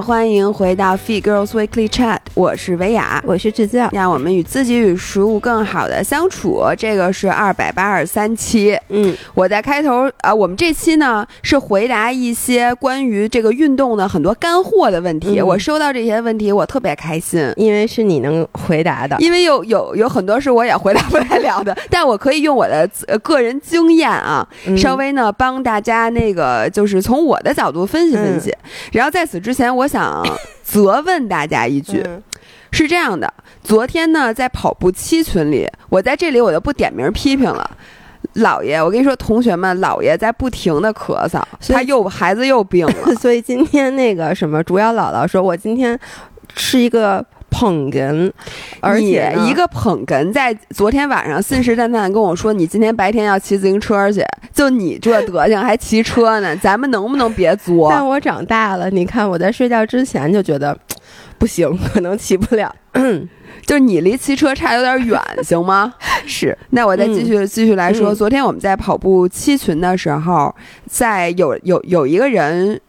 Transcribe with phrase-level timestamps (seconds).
[0.00, 6.62] 好，欢迎回到 Feed Girls Weekly Chat，我是维雅，我是智教，让我们与自己与食物更好的相处。
[6.78, 15.38] 这个是二百八十三期，嗯，我在开头啊，我们这期呢是回答一些关于这个运动的很多干货的问题。
[15.38, 17.52] 嗯我收到这些问题，我特别开心。
[17.56, 28.54] 因为是你能回答的，因为有有有很多是我也回答不太了的， 但我可以用我的呃个人经验啊，嗯稍微呢帮大家那个就是从我的角度分析分析。
[28.92, 30.24] 然后在此之前，我想
[30.62, 32.22] 责问大家一句，嗯
[32.70, 33.32] 是这样的：
[33.64, 37.68] 昨天呢在跑步七群里，我在这里我就不点名批评了。
[38.34, 43.14] 姥爷，我跟你说，同学们，姥爷在不停的咳嗽，他又孩子又病了。
[43.18, 45.98] 所以今天那个什么主要姥姥说，我今天
[46.54, 48.30] 是一个捧哏，
[48.80, 57.90] 而且一个捧哏，在昨天晚上信誓旦旦跟我说，你今天白天要骑自行车去，就你这德行还骑车呢， 咱们能不能别作？
[57.90, 60.76] 但我长大了，你看我在睡觉之前就觉得
[61.38, 62.74] 不行， 可能骑不了。
[63.66, 65.92] 就是你离骑车差有点远，行吗？
[66.26, 70.52] 是，那我再继续、继续来说，嗯昨天我们在跑步七群的时候，
[70.86, 72.80] 在有有有一个人，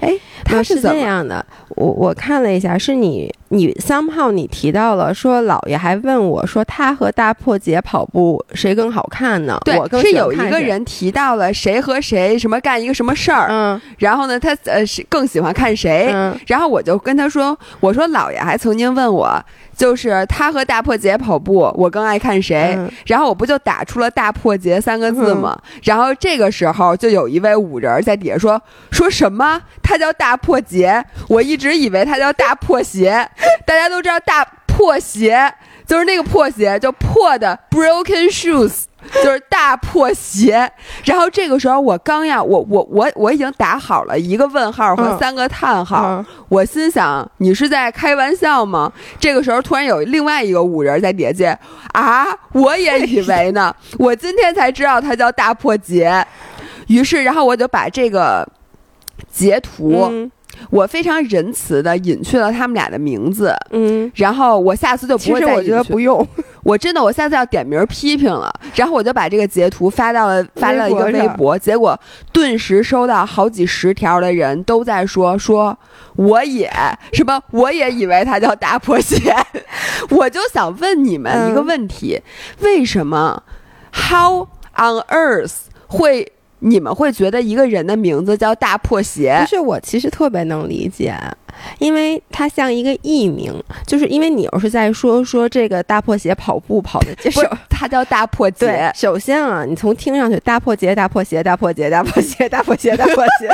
[0.00, 0.12] 哎，
[0.44, 0.80] 他是？
[0.80, 9.58] 这样的，我我看了一下，是你你 somehow 你提到了说，姥爷还问我说，他和大破姐跑步谁更好看呢？
[9.64, 19.42] 对我，更是有一个人提到了谁和谁什么干一个什么事儿，嗯然后呢，他呃是更喜欢看谁，嗯然后我就跟他说：“我说姥爷还曾经问我，
[19.76, 22.74] 就是他和大破节跑步，我更爱看谁？
[22.76, 25.58] 嗯然后我不就打出了“大破节”三个字吗？
[25.82, 29.60] 然后这个时候就有一位五人在底下说：“说什么？
[29.82, 31.04] 他叫大破节？
[31.28, 33.28] 我一直以为他叫大破鞋。
[33.66, 35.52] 大家都知道大破鞋
[35.86, 38.84] 就是那个破鞋，就破的 broken shoes。”
[39.22, 40.70] 就是大破鞋，
[41.04, 46.26] 然后这个时候我刚要我我我我已经打好了一个问号和嗯三个叹号，嗯。
[46.48, 48.92] 我心想你是在开玩笑吗？
[49.18, 51.58] 这个时候突然有另外一个五人在底下接
[51.92, 56.24] 啊，我也以为呢，我今天才知道他叫大破鞋，
[56.88, 58.46] 于是然后我就把这个
[59.32, 60.30] 截图，嗯
[60.70, 63.54] 我非常仁慈的隐去了他们俩的名字。
[63.70, 66.26] 嗯，然后我下次就不会再其实我觉得不用，
[66.62, 68.52] 我真的，我下次要点名批评了。
[68.74, 71.98] 然后我就把这个截图发到了发了一个微博结果
[72.32, 75.76] 顿时收到好几十条的人都在说说
[76.16, 76.70] 我也
[77.12, 79.34] 什么，我也以为他叫大破鞋。
[80.10, 82.20] 我就想问你们一个嗯问题：
[82.60, 83.42] 为什么
[83.92, 85.54] How on earth
[85.86, 86.32] 会
[86.66, 89.46] 你们会觉得一个人的名字叫大破鞋不？
[89.46, 91.14] 是我其实特别能理解，
[91.78, 93.52] 因为它像一个艺名，
[93.86, 98.90] 就是因为你要是在说说这个大破鞋跑步跑的这首不是，，他叫大破鞋，。
[98.94, 103.50] 首先啊，你从听上去大破鞋大破鞋大破鞋大破鞋大破鞋大破鞋，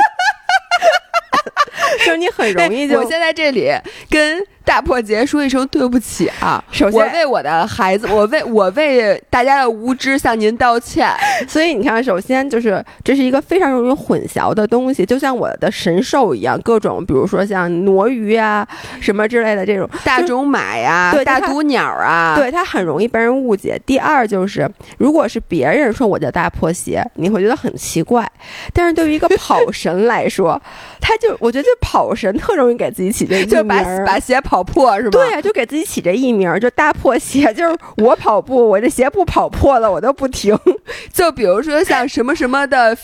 [2.05, 3.69] 就是你很容易就哎我现在这里
[4.09, 6.63] 跟大破节说一声对不起啊！
[6.71, 11.09] 首先我为我的孩子，我为我为大家的无知向您道歉。
[11.47, 18.67] 所以你看，首先就是这是一个非常容易混淆的东西，就像我的神兽一样，各种比如说像挪鱼啊
[18.99, 23.79] 什么之类的这种，大种马呀，对大毒鸟啊，对它很容易被人误解。
[23.85, 28.29] 第二就是，如果是别人说我叫大破鞋，你会觉得很奇怪，
[28.73, 30.61] 但是对于一个跑神来说，
[30.99, 35.19] 他就我觉得这跑神特容易给自己起这个 就把名儿把鞋跑破是吧？
[35.19, 40.57] 对呀、就给自己起这艺名儿，就大破鞋， 就是我跑步，我这鞋不跑破了，我都不停。
[41.13, 42.97] 就比如说像什么什么的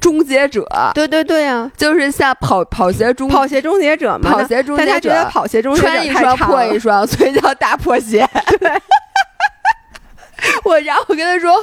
[0.00, 8.28] 终结者， 对对对呀、就是像跑跑鞋终跑鞋终结者嘛，跑鞋终结者但他觉得跑鞋终结者穿一双破一双， 所以叫大破鞋。
[10.64, 11.54] 我然后我跟他说，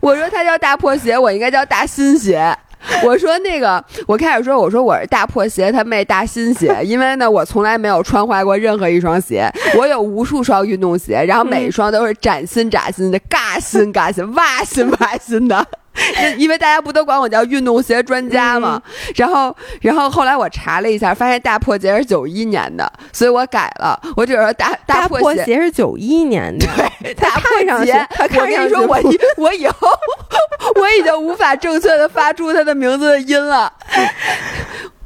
[0.00, 2.56] 我说他叫大破鞋，我应该叫大新鞋。
[3.04, 15.66] 我说那个，我开始说，我说我是大破鞋，他妹大新鞋， 因为呢，我从来没有穿坏过任何一双鞋，我有无数双运动鞋，然后每一双都是崭新崭新的，嘎新嘎新，哇新哇新的。
[16.38, 18.80] 因为大家不都管我叫运动鞋专家吗？
[19.16, 26.66] 然后，然后后来我查了一下，发现大破鞋是九一年的，所以我改了，我只说大大破鞋是九一年的，
[27.02, 29.88] 对大破鞋，他看上去我跟你说，我以我以后
[30.76, 33.72] 我已经无法正确的发出他的名字的音了，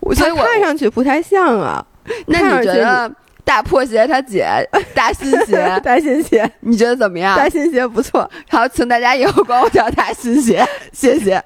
[0.00, 1.84] 我所以我看上去不太像啊。
[2.26, 3.10] 那你觉得
[3.46, 4.44] 大破鞋他姐
[4.92, 7.36] 大新鞋， 大新鞋，你觉得怎么样？
[7.36, 8.28] 大新鞋不错。
[8.50, 11.40] 好，请大家以后管我叫大新鞋， 谢谢。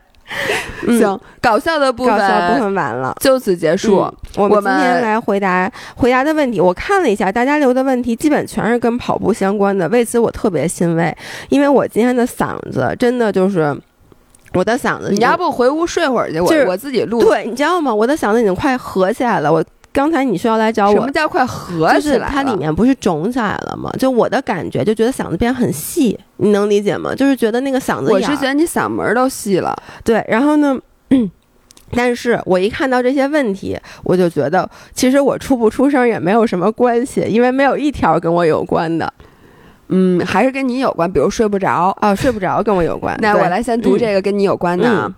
[0.86, 3.14] 嗯行，搞笑的部分搞笑部分分完了。
[3.20, 4.00] 就此结束。
[4.00, 11.14] 嗯我我们今天来回答回答的问题，我看了一下，大家留的问题基本全是跟跑步相关的，为此我特别欣慰，
[11.48, 13.76] 因为我今天的嗓子真的就是
[14.54, 16.38] 我的嗓子，你要不回屋睡会儿去？
[16.38, 17.20] 我就是我自己录。
[17.20, 17.92] 对，你知道吗？
[17.92, 22.28] 我的嗓子已经快合起来了，我刚才你说要来找我什么，叫快合起来了？
[22.30, 23.90] 它里面不是肿起来了吗？
[23.98, 27.14] 就我的感觉，就觉得嗓子变很细，你能理解吗？
[27.14, 29.76] 就是觉得那个嗓子眼我是觉得你嗓门儿都细了。
[30.04, 30.78] 对，然后呢？
[31.92, 39.12] 但是我一看到这些问题，我就觉得其实我出不出声也没有什么关系，因为没有一条跟我有关的。
[39.90, 41.96] 嗯，还是跟你有关，比如睡不着。
[42.00, 43.16] 哦， 睡不着跟我有关。
[43.20, 45.10] 那我来先读这个跟你有关的啊。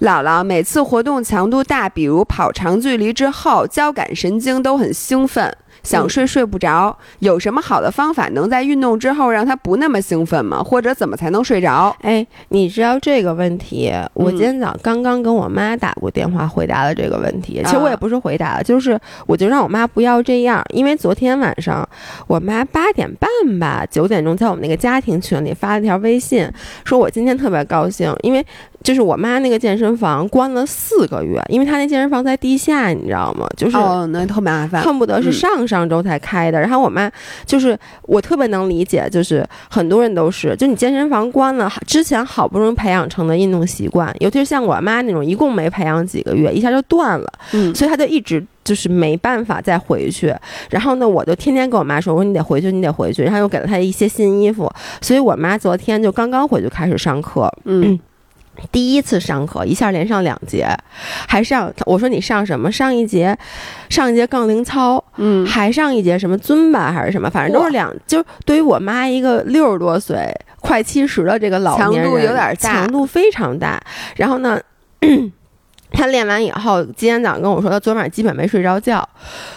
[0.00, 5.52] 姥姥每次活动强度大，比如跑长距离之后，交感神经都很兴奋，
[5.88, 6.96] 想睡睡不着。
[7.20, 10.62] 有什么好的方法能在运动之后让他不那么兴奋吗？
[10.62, 11.96] 或者怎么才能睡着？
[12.02, 13.92] 哎，你知道这个问题？
[14.12, 17.62] 我嗯今天早上刚刚跟我妈打过电话，回答了这个问题。
[17.64, 21.88] 其实我啊也不是回答，就是我就让我妈不要这样，因为昨天晚上
[22.26, 26.48] 我妈八点半吧，九点钟在我们那个家庭群里发了条微信，
[26.84, 28.44] 说我今天特别高兴，因为
[28.82, 33.46] 就是我妈那个健身房关了四个月，因为她那健身房在地下，你知道吗？
[33.56, 33.76] 就是。
[33.76, 34.82] 哦，那特麻烦。
[34.82, 36.60] 恨不得是嗯上上周才开的。
[36.60, 37.10] 然后我妈
[37.44, 48.44] 就是我特别能理解，就是很多人都是，就你健身房关了，之前好不容易培养成的运动习惯，尤其是像我妈那种，一共没培养几个月，一下就断了，嗯，所以她就一直。
[48.64, 50.30] 就是没办法再回去，
[50.68, 54.70] 然后呢，我就天天跟我妈说，我说你得回去，你得回去，然后又给了她一些新衣服，
[55.00, 57.98] 所以我妈昨天就刚刚回去开始上课，嗯
[58.70, 60.68] 第一次上课，一下连上两节，
[61.26, 62.70] 还上我说你上什么？
[62.70, 63.36] 上一节，
[63.88, 73.80] 上一节杠铃操，嗯，还上一节什么尊吧还是什么，反正都是两，就对于我妈一个六十多岁、快七十的这个老年人，强度有点大强度非常大。
[74.16, 74.60] 然后呢？
[75.90, 79.06] 她练完以后，今天早上跟我说，他昨晚基本没睡着觉，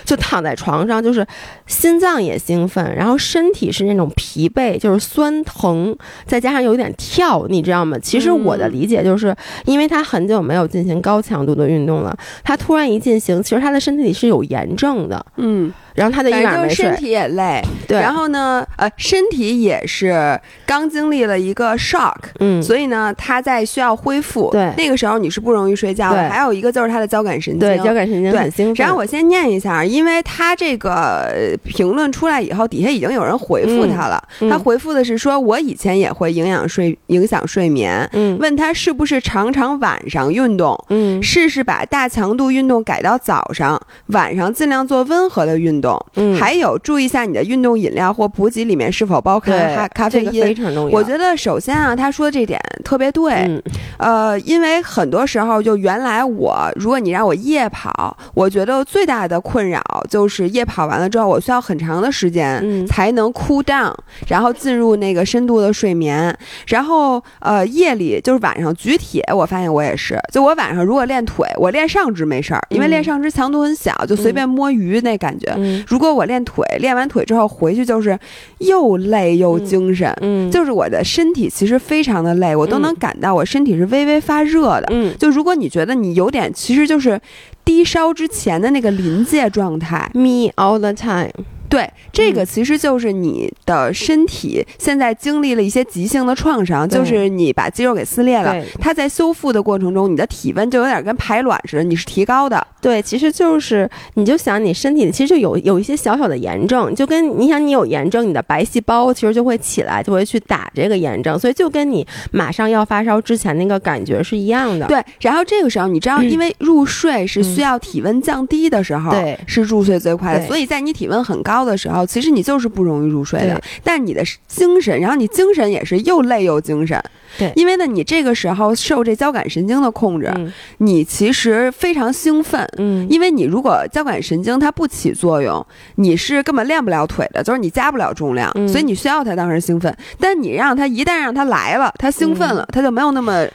[0.04, 1.25] 就躺在床上，就是
[1.68, 5.95] 心脏也兴奋，然后身体是那种疲惫，就是酸疼，
[6.25, 7.98] 再加上有点跳，你知道吗？
[8.01, 9.36] 其实我的嗯理解就是，
[9.66, 24.50] 因为他很久没有进行高强度的运动了，他突然一进行，其实他的身体里是有炎症的，嗯，然后他的一反晚没睡身，体也累，对，然后呢，呃，身体也是刚经历了一个 shock，嗯，所以呢，他在需要恢复。
[24.52, 26.18] 对那个时候你是不容易睡觉的。
[26.18, 27.60] 对还有一个就是他的交感神经。
[27.60, 30.94] 对交感神经兴奋，然后我先念一下，因为他这个
[31.34, 34.22] 呃评论出来以后，底下已经有人回复他了。
[34.40, 40.78] 嗯他回复的是说，我以前也会影响睡影响睡眠，嗯问他是不是常常晚上运动。
[40.90, 45.81] 嗯试试把大强度运动改到早上，晚上尽量做温和的运动。
[46.16, 50.44] 嗯，还有注意一下你的运动饮料或补给里面是否包含咖咖啡这个因。
[50.44, 53.62] 非常重要，我觉得首先啊，他说这点特别对，嗯。
[53.98, 62.86] 呃，因为很多时候就原来我，如果你让我夜跑，我觉得最大的困扰就是夜跑完了之后，我需要很长的时间嗯。
[62.88, 63.94] 才能 cool down，
[64.28, 66.36] 然后进入那个深度的睡眠。
[66.68, 72.89] 然后呃，夜里就是晚上举铁，我发现我也是，就我晚上如果练腿，我练上肢没事儿，因为嗯。
[72.89, 75.54] 练上肢强度很小，就随便摸鱼那感觉。
[75.56, 78.18] 嗯如果我练腿，练完腿之后回去就是
[78.59, 80.50] 又累又精神，嗯。
[80.51, 84.88] 就是我的身体其实非常的累，我都能嗯感到我身体是微微发热的。
[84.91, 85.15] 嗯。
[85.18, 87.19] 就如果你觉得你有点，其实就是
[87.63, 91.31] 低烧之前的那个临界状态，，me all the time，
[91.71, 92.45] 对，这个嗯。
[92.45, 97.00] 其实就是你的身体现在经历了一些急性的创伤，对。
[97.00, 102.68] 就是你把肌肉给撕裂了对，它在修复的过程中，你的体温就有点跟排卵似的，你是提高的。
[102.81, 114.87] 对，其实就是你就想你身体其实就有有一些小小的炎症，就跟你想你有炎症，你的白细胞其实就会起来，就会去打这个炎症，所以就跟你马上要发烧之前那个感觉是一样的。
[114.87, 116.30] 对，然后这个时候你知道，嗯。
[116.30, 119.37] 因为入睡是需要体温降低的时候，对。
[119.45, 123.61] 是入睡最快的，所以在你体温很高的时候，其实你就是不容易入睡的。
[123.83, 127.01] 但你的精神，然后你精神也是又累又精神。
[127.37, 132.68] 对因为呢，你这个时候受这交感神经的控制，嗯你其实非常兴奋。
[132.77, 135.65] 嗯，因为你如果交感神经它不起作用，
[135.95, 139.95] 你是根本练不了腿的，就是你加不了重量，嗯所以你需要它当时兴奋。
[140.19, 143.45] 但你让它一旦让它来了，它兴奋了，它就没有那么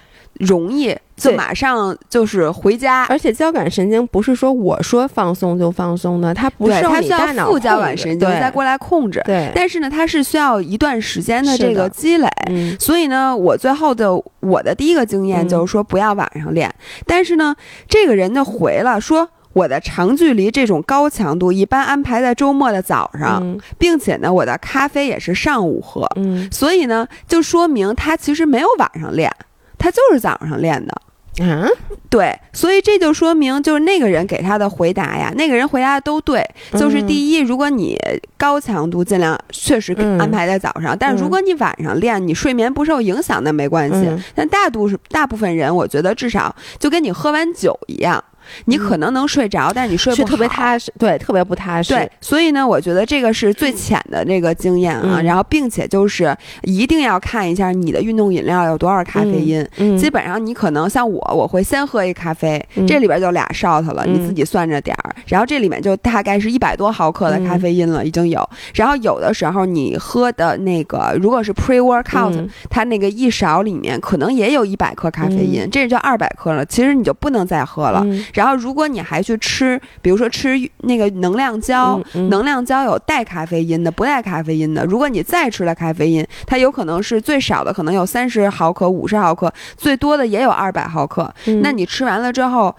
[0.41, 3.05] 容易就马上就是回家。
[3.05, 9.23] 而且交感神经不是说我说放松就放松的，它不是，它需要副交感神经再过来控制。
[9.25, 12.29] 对，但是呢，它是需要一段时间的这个积累。
[12.49, 16.73] 嗯所以呢，我最后的我的第一个经验嗯就是说不要晚上练。
[17.07, 17.55] 但是呢，
[17.89, 19.29] 这个人就回了说。
[19.57, 29.33] 我的长距离这种高强度一般安排在周末的早上，嗯并且呢，我的咖啡也是上午喝，嗯，所以呢，就说明他其实没有晚上练，
[29.79, 31.03] 他就是早上练的。
[31.39, 31.69] 嗯，
[32.09, 36.43] 对，所以这就说明，就是那个人给他的回答呀，那个人回答的都对。
[36.73, 37.95] 就是第一，如果你
[38.39, 44.07] 高强度尽量确实嗯安排在早上，但是如果你晚上练，你睡眠不受影响，那没关系。
[44.09, 48.25] 嗯但大多数大部分人，我觉得至少就跟你喝完酒一样，
[48.67, 51.93] 你可能能睡着，但是你睡不睡特别踏实，对，特别不踏实。
[51.95, 59.67] 对，所以呢，我觉得这个是最浅的这个经验啊，嗯然后并且就是一定要看一下你的运动饮料有多少咖啡因。
[59.79, 65.15] 嗯，基本上你可能像我，我会先喝一咖啡，嗯这里边就俩 shot 了，嗯你自己算着点儿。
[65.27, 68.49] 然后这里面就大概是一百多毫克的咖啡因了，已经有。
[68.75, 76.65] 然后有的时候你喝的那个，如果是 pre workout，、嗯它那个一勺里面可能也有一百克咖啡因，这就二百克了。
[76.67, 78.05] 其实你就不能再喝了。
[78.37, 84.85] 嗯然后如果你还去吃，比如说吃那个能量胶，嗯嗯能量胶有带咖啡因的，不带咖啡因的。
[84.85, 91.33] 如果你再吃了咖啡因，它有可能是最少的可能有三十毫克、五十毫克，最多的也有二百毫克。
[91.47, 92.75] 嗯那你吃完了之后，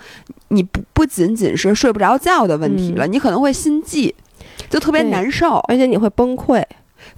[0.49, 4.13] 你不不仅仅是睡不着觉的问题了，你可能会心悸。
[4.69, 6.63] 就特别难受，而且你会崩溃。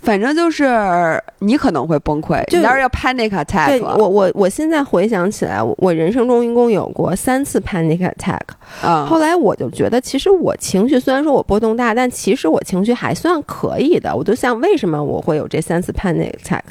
[0.01, 8.39] 反正就是你可能会崩溃，就你要是要 panic attack 了我，我我现在回想起来，我我人生中一共有过三次 panic attack。
[8.83, 14.15] 嗯，后来我就觉得，其实我情绪虽然说我波动大，但其实我情绪还算可以的。
[14.15, 16.61] 我就想，为什么我会有这三次 panic attack？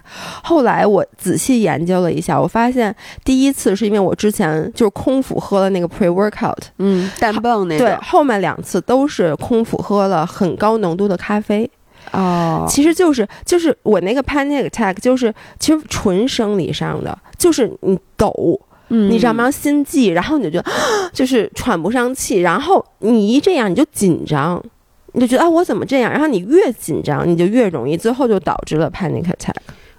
[0.43, 11.69] 后来我仔细研究了一下，我发现第一次是因为我之前就是空腹喝了那个 pre workout，嗯，氮泵那对，后面两次都是空腹喝了很高浓度的咖啡。
[12.13, 18.33] 哦，其实就是就是我那个 panic attack，就是其实纯生理上的，就是你抖，
[18.89, 19.51] 嗯你知道吗？
[19.51, 20.71] 心悸，然后你就觉得
[21.13, 24.63] 就是喘不上气，然后你一这样你就紧张，
[25.13, 26.11] 你就觉得啊我怎么这样？
[26.11, 29.55] 然后你越紧张，你就越容易，最后就导致了 panic attack。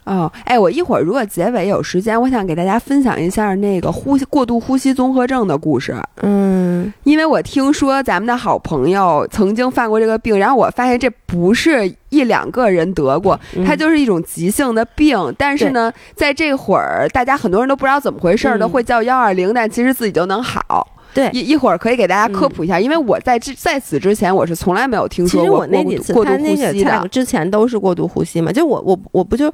[0.09, 15.31] 哦，哎，我一会儿如果结尾有时间，我想给大家分享一下那个呼吸过度呼吸综合症的故事，嗯因为我听说咱们的好朋友曾经犯过这个病，然后我发现这不是一两个人得过，嗯它就是一种急性的病。
[15.37, 20.87] 但是呢，在这会儿，大家很多人都不知道怎么回事都会叫幺二零，但其实自己就能好。
[21.13, 27.07] 对一一会儿可以给大家科普一下，因为我在之在此之前，我是从来没有听其实说过我那几次过度呼他那个吸的。
[27.09, 29.51] 之前都是过度呼吸嘛，就我我我不就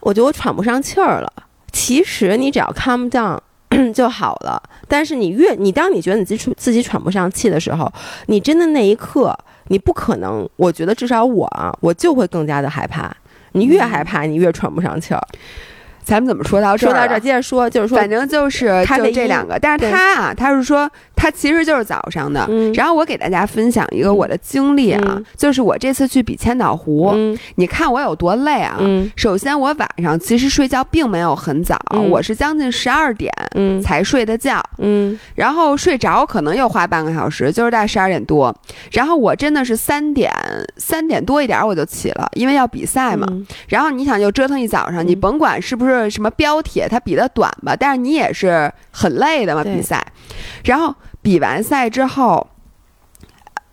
[0.00, 1.32] 我觉得我喘不上气儿了。
[1.72, 3.38] 其实你只要 calm down
[3.94, 7.90] 就好了，但是你越你当你觉得你自己自己喘不上气的时候，
[8.26, 9.36] 你真的那一刻
[9.68, 13.14] 你不可能，我觉得至少我啊，我就会更加的害怕。
[13.52, 15.20] 你越害怕，你越喘不上气儿。
[16.02, 16.92] 咱们怎么说到这儿啊？
[16.92, 22.44] 说到这儿，接着说，就是说，反正就是就咖啡因这两个，但是他啊，他是说他其实就是早上的。
[22.48, 22.72] 嗯。
[22.72, 25.24] 然后我给大家分享一个我的经历啊，嗯。
[25.36, 27.38] 就是我这次去比千岛湖，嗯。
[27.56, 28.76] 你看我有多累啊！
[28.80, 29.10] 嗯。
[29.16, 32.10] 首先，我晚上其实睡觉并没有很早，嗯。
[32.10, 33.80] 我是将近十二点嗯。
[33.82, 35.18] 才睡的觉，嗯。
[35.34, 38.54] 然后睡着可能又花半个小时，就是大概十二点多。
[38.92, 40.32] 然后我真的是三点
[40.76, 43.26] 三点多一点我就起了，因为要比赛嘛。
[43.30, 43.46] 嗯。
[43.68, 45.06] 然后你想就折腾一早上，嗯。
[45.06, 50.04] 你甭管是不是什么标铁，它比的短吧，但是你也是很累的嘛，比赛。
[50.64, 52.46] 然后比完赛之后。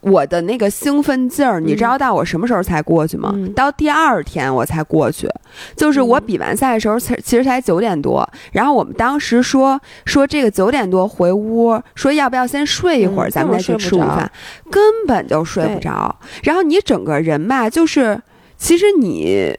[0.02, 3.32] 我的那个兴奋劲儿，你知道到我什么时候才过去吗？
[3.34, 5.28] 嗯到第二天我才过去，
[5.76, 8.26] 就是我嗯比完赛的时候，其其实才九点多。
[8.54, 14.32] 然后我们当时说说这个九点多回屋，说要不要先睡一会儿，嗯咱们再去吃午饭，
[14.72, 16.16] 根本就睡不着。
[16.44, 18.22] 然后你整个人吧，就是
[18.56, 19.58] 其实你。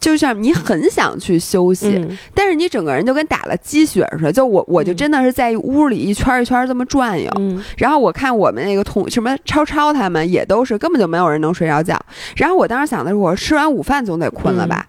[0.00, 4.32] 就像你很想去休息，嗯但是你整个人就跟打了鸡血似的。
[4.32, 7.30] 就我，我就嗯真的是在屋里一圈儿一圈儿这么转悠。
[7.38, 11.98] 嗯然后我看我们那个同什么超超他们也都是根本就没有人能睡着觉。
[12.36, 14.86] 然后我当时想的是，我吃完午饭总得困了吧？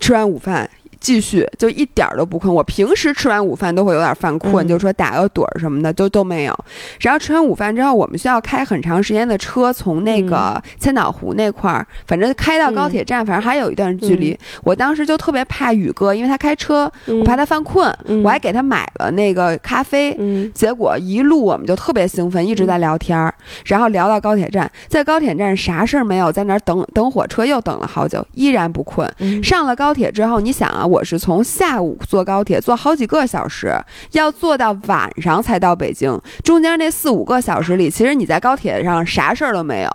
[0.00, 0.68] 吃完午饭
[1.02, 2.54] 继续就一点儿都不困。
[2.54, 6.56] 我平时吃完午饭都会有点犯困，嗯就说打个盹儿什么的都都没有。
[7.00, 14.38] 然后吃完午饭之后，我们需要开很长时间的车，从那个千岛湖那块儿，反正开到高铁站，反正还有一段距离。
[14.62, 20.16] 我当时就特别怕宇哥，因为他开车，嗯，我怕他犯困，嗯我还给他买了那个咖啡。
[20.18, 23.34] 嗯结果一路我们就特别兴奋，一直在聊天儿，
[23.66, 29.10] 然后聊到高铁站，在高铁站啥事儿没有，在那儿等等火车，又等了好久，依然不困。
[29.18, 33.74] 嗯上了高铁之后，你想啊，我是从下午坐高铁坐好几个小时，
[34.10, 39.90] 要坐到晚上才到北京，中间那四五个小时里，其实你在高铁上啥事儿都没有。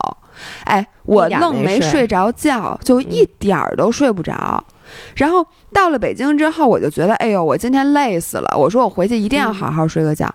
[0.64, 4.64] 哎，我愣没睡着觉，就一点儿都睡不着。
[5.16, 8.58] 然后到了北京之后，我就觉得，哎呦，我今天累死了。
[8.58, 10.32] 我说我回去一定要好好睡个觉，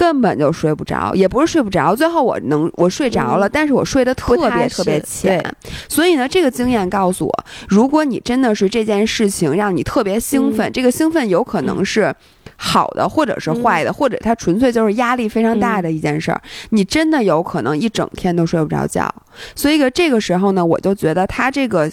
[0.00, 1.94] 根本就睡不着，也不是睡不着。
[1.94, 5.44] 最后我能我睡着了，嗯但是我睡得特别特别浅。
[5.90, 12.14] 所以呢，这个经验告诉我，如果你真的是这件事情让你特别兴奋，这个兴奋有可能是。
[12.62, 16.38] 好的，或者是坏的，或者它纯粹就是压力非常大的一件事儿，
[16.70, 19.10] 你真的有可能一整天都睡不着觉。
[19.54, 21.90] 所以个这个时候呢，我就觉得他这个，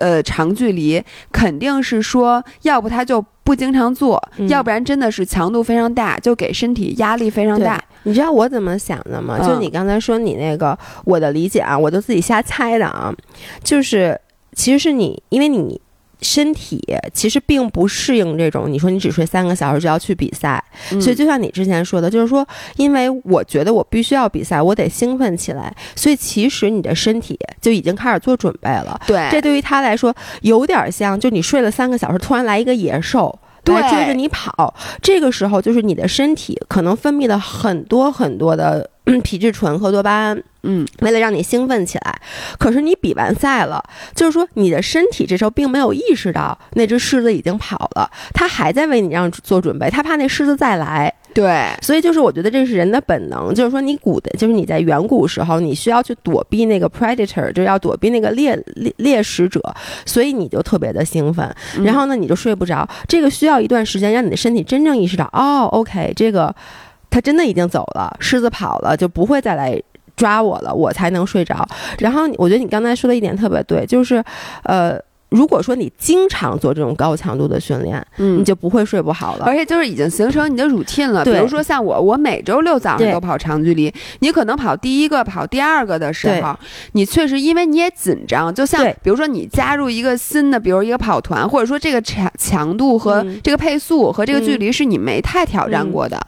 [0.00, 7.82] 呃，长距离肯定是说，要不他就不经常做，嗯要不然真的是强度非常大，就给身体压力非常大。
[8.04, 9.38] 你知道我怎么想的吗？
[9.40, 13.14] 嗯就你刚才说你那个，我的理解啊，我都自己瞎猜的啊，
[13.62, 14.18] 就是
[14.54, 15.80] 其实是你，因为你
[16.22, 20.62] 身体其实并不适应这种，你说你只睡三个小时就要去比赛，
[20.92, 22.46] 嗯所以就像你之前说的，就是说，
[22.76, 29.00] 因为我觉得我必须要比赛，我得兴奋起来，所以其实你的身体就已经开始做准备了。
[29.06, 33.38] 对，这对于他来说有点像，就你睡了三个小时，突然来一个野兽。
[33.64, 42.20] 对来追着你跑，这个时候就是你的身体可能分泌了很多很多的嗯皮质醇和多巴胺，嗯，为了让你兴奋起来。
[42.58, 43.82] 可是你比完赛了，
[44.14, 51.12] 就是说你的身体这时候并没有意识到那只狮子已经跑了，它还在为你让做准备，它怕那狮子再来。
[51.32, 59.60] 对，所以就是我觉得这是人的本能，就是说你古的，就是你在远古时候，你需要去躲避那个 predator，就是要躲避那个猎猎猎食者，
[60.04, 66.54] 所以你就特别的兴奋，嗯然后呢你就睡不着，这个需要一段时间让你的身体真正意识到，哦，OK，这个
[67.08, 69.80] 它真的已经走了，狮子跑了，就不会再来。
[70.16, 71.66] 抓我了，我才能睡着。
[71.98, 74.22] 然后我觉得你刚才说的一点特别对，就是，
[74.64, 78.38] 呃，如果说你经常做这种高强度的训练，嗯。
[78.40, 79.44] 你就不会睡不好了。
[79.44, 81.24] 而且就是已经形成你的 routine 了。
[81.24, 86.56] 比如说像我，我每周六早上都跑长距离，你可能跑第一个、跑第二个的时候，
[86.92, 93.40] 你确实因为你也紧张，就像比如说你加入一个新的，比如一个跑团，或者说这个强强度和嗯。
[93.42, 96.20] 这个配速和这个距离是你没太挑战过的，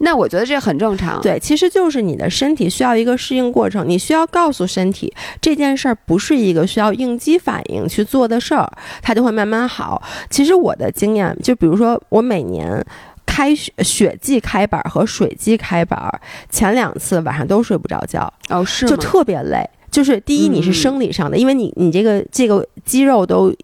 [0.00, 1.20] 那我觉得这很正常。
[1.20, 10.02] 对，其实就是你的身体需要一个适应过程，你需要告诉身体这件事儿不是一个需要应激反应去做的事儿，它就会慢慢好。
[10.28, 12.84] 其实我的经验，就比如说我每年。
[13.26, 18.96] 开雪雪季开板和水季开板，前两次晚上都睡不着觉，哦，是就？
[18.96, 19.64] 特别累。
[19.88, 23.54] 就是第一，你是嗯生理上的，因为你你这个这个肌肉都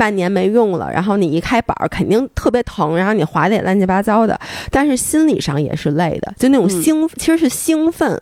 [0.00, 4.40] 半年没用了，然后你一开板儿肯定特别疼，然后你滑的也乱七八糟的。
[4.70, 8.18] 但是心理上也是累的，就那种嗯兴，其实是兴奋。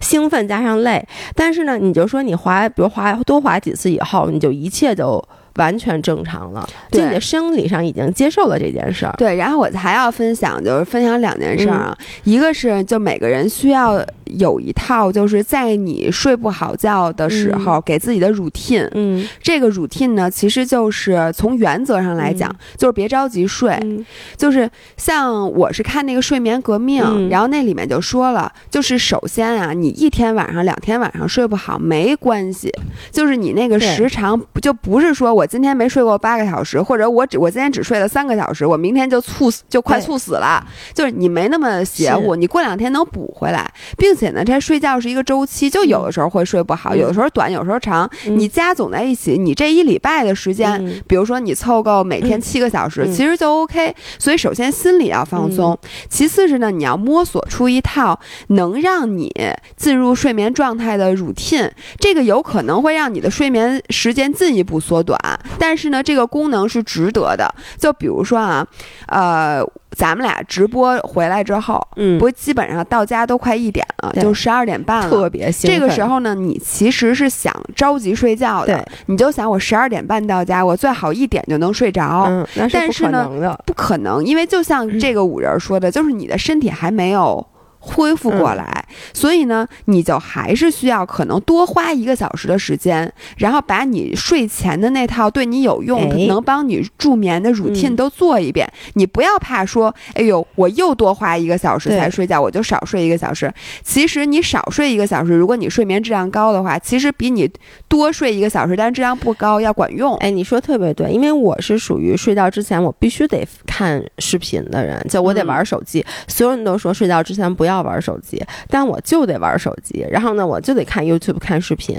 [0.00, 5.22] 兴奋加上累，但是呢，你就说你滑，比如滑多滑几次以后，你就一切就
[5.56, 9.14] 完全正常了，就对你的生理上已经接受了这件事儿。
[9.16, 18.88] 对，然后我还要分享，就是分享两件事儿啊，一个是就每个人需要有一套，就是在你睡不好觉的时候，给自己的 routine。
[18.94, 22.56] 嗯，这个 routine 呢，其实就是从原则上来讲，嗯。
[22.76, 24.04] 就是别着急睡，嗯。
[24.36, 27.28] 就是像我是看那个睡眠革命，嗯。
[27.28, 32.72] 然后那里面就说了，就是首先啊，你一天晚上、两天晚上睡不好没关系，
[33.10, 46.98] 就是你那个时长就不是说我今天没睡过八个小时，或者我只我今天只睡了三个小时，我明天就猝死就快猝死了，就是你没那么邪乎，你过两天能补回来，并且呢，这睡觉是一个周期，就有的时候会睡不好，嗯。
[46.98, 48.38] 有的时候短，有时候长，嗯。
[48.38, 50.72] 你加总在一起，你这一礼拜的时间。
[50.84, 52.40] 嗯比如说你凑够每天嗯。
[52.40, 53.12] 七个小时，嗯。
[53.12, 53.94] 其实就 OK。
[54.18, 55.78] 所以首先心理要放松，
[56.08, 59.32] 其次是呢，你要摸索出一套能让你
[59.76, 61.70] 进入睡眠状态的 routine。
[61.98, 65.18] 这个有可能会让你的睡眠时间进一步缩短，
[65.58, 67.52] 但是呢，这个功能是值得的。
[67.78, 68.66] 就比如说啊，
[69.08, 75.10] 呃，咱们俩直播回来之后，嗯，不基本上到家都快一点了，就十二点半了。
[75.10, 82.30] 特别兴这个时候呢，你其实是想着急睡觉的，你就想我十二点半到家，我最好一点就能睡着。
[82.72, 83.30] 但是呢。
[83.66, 87.46] 不可能，因为就像这个五人说的，就是你的身体还没有。
[87.86, 98.68] 恢复过嗯来，所以呢，你就还是需要可能多花一个小时的时间，然后把你睡前的那套对你有用、哎能帮你助眠的 routine 嗯都做一遍。
[98.94, 103.52] 你不要怕说，哎呦，我又多花一个小时才睡觉，我就少睡一个小时。
[103.84, 107.48] 其实你少睡一个小时，如果你睡眠质量高的话，其实比你
[107.86, 110.16] 多睡一个小时，但是质量不高要管用。
[110.16, 116.04] 哎，你说特别对，因为我是属于睡觉之前我必须得看视频的人，就我得嗯玩手机。
[116.26, 120.06] 所有人都说睡觉之前不要玩手机，但我就得玩手机。
[120.10, 121.98] 然后呢，我就得看 YouTube 看视频。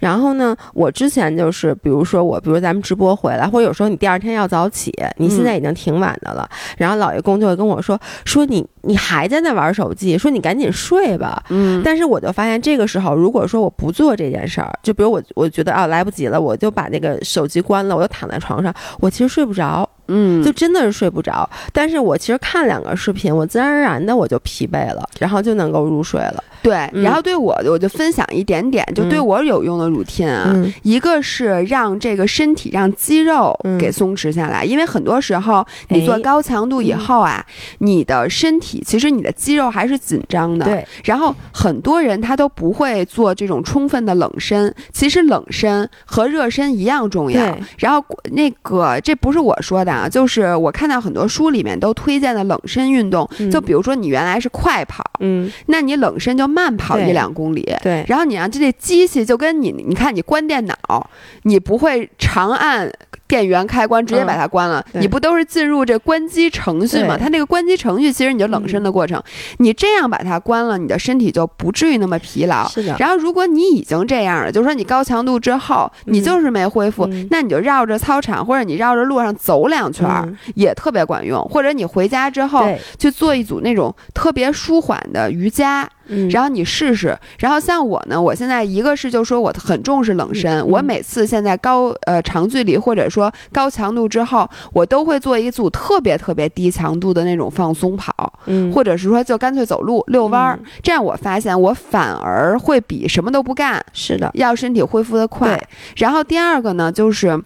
[0.00, 11.42] 然后呢，我之前就是，比如说我，比如咱们直播回来，或者有时候你第二天要早起，你现在已经挺晚的了，然后老爷公就会跟我说，说你你还在那玩手机，说你赶紧睡吧。
[11.50, 21.48] 嗯，但是我就发现，这个时候如果说我不做这件事儿，就比如我我觉得啊来不及了，我就把那个手机关了，我就躺在床上，我其实睡不着，嗯，就真的是睡不着。
[21.72, 26.44] 但是我其实看两个视频，我自然而然的我就疲惫了，然后就能够入睡了。
[26.62, 27.02] 对，嗯。
[27.02, 30.52] 然后对我我就分享一点点，就对嗯我有用的 routine 啊。
[30.54, 30.72] 嗯。
[30.82, 33.78] 一个是让这个身体让肌肉嗯。
[33.78, 36.20] 给松弛下来，因为很多时候你做哎。
[36.26, 37.44] 高强度以后啊，
[37.78, 40.64] 你的身体其实你的肌肉还是紧张的。
[40.64, 47.40] 对，然后很多人他都不会做这种充分的冷身，其实冷身和热身一样重要。
[47.40, 47.62] 对。
[47.78, 53.50] 然后那个这不是我说的啊，就是我看到很多书里面都推荐的冷身运动，嗯。
[53.50, 57.62] 就比如说你原来是快跑，嗯，那你冷身就慢跑一两公里。
[57.82, 61.10] 对，然后你让这这机器就跟你，你看你关电脑，
[61.42, 62.90] 你不会长按
[63.26, 67.18] 电源开关直接把它关了，对你不都是进入这关机程序吗？
[67.18, 69.22] 它那个关机程序其实你就冷身的过程，
[69.58, 72.66] 你这样把它关了，你的身体就不至于那么疲劳。
[72.68, 80.06] 是的，然后，如果你已经这样了，就是说你高强度之后，你嗯就是没恢复，嗯那你就绕着操场或者你绕着路上走两圈
[80.54, 81.42] 也特别管用。
[81.44, 87.16] 或者你回家之后对，去做一组那种特别舒缓的瑜伽，嗯，然后你试试。
[87.38, 100.58] 然后像我呢，我现在一个是就说我很重视冷身，嗯我每次现在高呃长距离或者说高强度之后，我都会做一组特别特别低强度的那种放松跑，嗯，或者是说就干脆走路遛弯儿。
[100.62, 105.60] 嗯这样我发现我反而会比什么都不干是的，要身体恢复的快。
[105.96, 107.42] 然后第二个呢，就是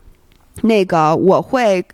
[0.62, 1.84] 那个我会。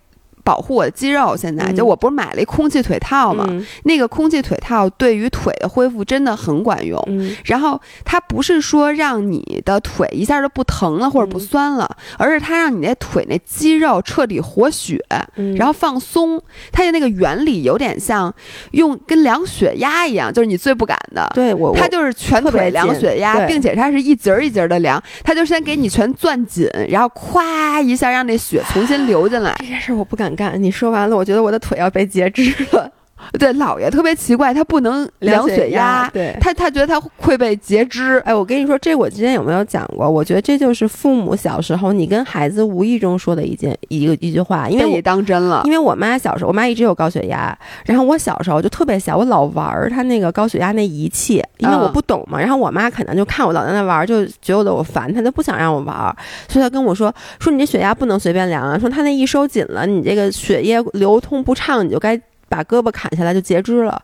[0.47, 3.45] 保护我的肌肉，现在、嗯就我不是买了一空气腿套嘛？
[3.49, 6.97] 嗯那个空气腿套对于腿的恢复真的很管用。
[7.07, 15.03] 嗯然后它不是说让你的腿一下就不疼了或者不酸了，而是它让你那腿那肌肉彻底活血，
[15.35, 16.41] 嗯，然后放松。
[16.71, 18.33] 它的那个原理有点像
[18.71, 21.29] 用跟量血压一样，就是你最不敢的。
[21.33, 29.53] 对我我它就是全腿量血压，并且它是一节儿一节儿的量，它就先给你全攥紧，然后咵一下让那血重新流进来。
[29.59, 30.63] 这件事我不敢干。
[30.63, 32.89] 你说完了，我觉得我的腿要被截肢了。
[33.39, 36.35] 对，姥爷特别奇怪，他不能量血压，对。
[36.39, 38.19] 他他觉得他会被截肢。
[38.25, 40.09] 哎，我跟你说，这我之前有没有讲过？
[40.09, 56.15] 我觉得这就是父母小时候你跟孩子无意中说的一件一个一句话，因为你我当真了，因为我妈小时候，我妈一直有高血压，然后我小时候就特别小，我老玩儿她那个高血压那仪器，因为我嗯不懂嘛，然后我妈可能就看我老在那玩儿，就觉得我烦，她就不想让我玩儿，
[56.47, 62.19] 所以她跟我说说你这血压不能随便量啊，说她那一收紧了，你这个血液流通不畅，你就该。
[62.49, 64.01] 把胳膊砍下来就截肢了。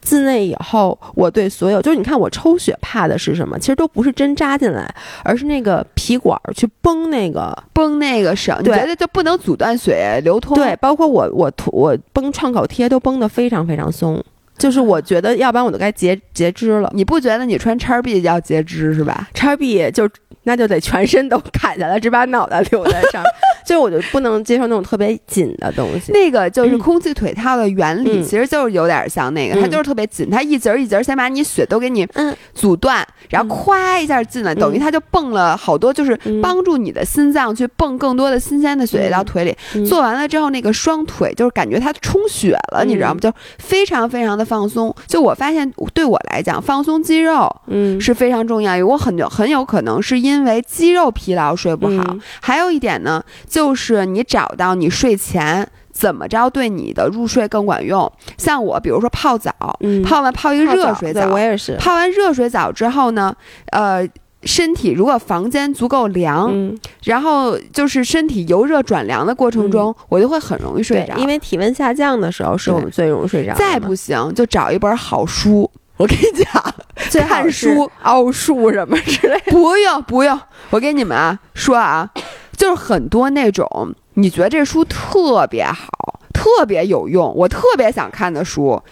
[0.00, 3.58] 自那以后，我对所有就是你看我抽血怕的是什么？
[3.58, 10.56] 其实都不是针扎进来，而是那个皮管儿去绷那个绷那个绳，你对觉得就不能阻断血液流通？
[10.56, 14.22] 对，，包括我我涂我绷创口贴都绷得非常非常松，
[14.58, 16.90] 就是我觉得要不然我都该截截肢了。
[16.94, 19.28] 你不觉得你穿叉 B 要截肢是吧？
[19.34, 20.08] 叉 B 就
[20.44, 23.32] 那就得全身都砍下来，只把脑袋留在上面，
[23.66, 26.10] 就我就不能接受那种特别紧的东西。
[26.12, 39.56] 那个就是嗯空气腿套的原理，嗯其实就是有点像那个，它嗯就是特别紧，它一节儿一节儿先把你血都给你嗯阻断，然后嗯咵一下进来，等于嗯它就蹦了好多，就是嗯帮助你的心脏去蹦更多的新鲜的血液到腿里。
[39.76, 43.18] 嗯做完了之后，那个双腿就是感觉它充血了，你知道吗？
[43.18, 44.94] 嗯就非常非常的放松。
[45.06, 48.74] 就我发现，对我来讲，放松肌肉嗯是非常重要。
[48.86, 52.04] 我很有很有可能是因为肌肉疲劳睡不好。
[52.08, 58.10] 嗯还有一点呢，就是你找到你睡前怎么着对你的入睡更管用。
[58.36, 61.76] 像我，比如说泡澡，嗯泡完泡一个热水澡，我也是。
[61.76, 63.34] 泡完热水澡之后呢，
[63.70, 64.08] 呃。
[64.44, 73.54] 身体如果房间足够凉，嗯，然后就是身体由热转凉的过程中，我就会很容易睡着。，因为体温下降的时候是我们最容易睡着。
[73.54, 75.70] 再不行就找一本好书。
[75.98, 76.74] 我跟你讲，
[77.10, 79.52] 最书奥数什么之类的。
[79.52, 80.36] 不用不用，
[80.70, 82.10] 我跟你们啊说啊，
[82.56, 85.86] 就是很多那种你觉得这书特别好、
[86.32, 88.82] 特别有用，我特别想看的书，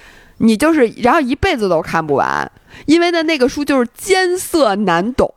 [0.41, 2.51] 你就是然后一辈子都看不完。
[2.87, 5.29] 因为呢，那个书就是艰涩难懂，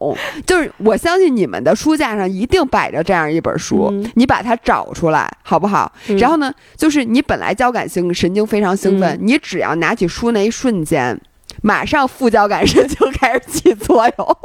[0.46, 5.92] 就是我相信你们的书架上一定摆着这样一本书，嗯你把它找出来好不好？
[6.08, 11.20] 嗯然后呢，就是你本来交感性神经非常兴奋，嗯你只要拿起书那一瞬间，
[11.64, 14.38] 马上副交感神经开始起作用，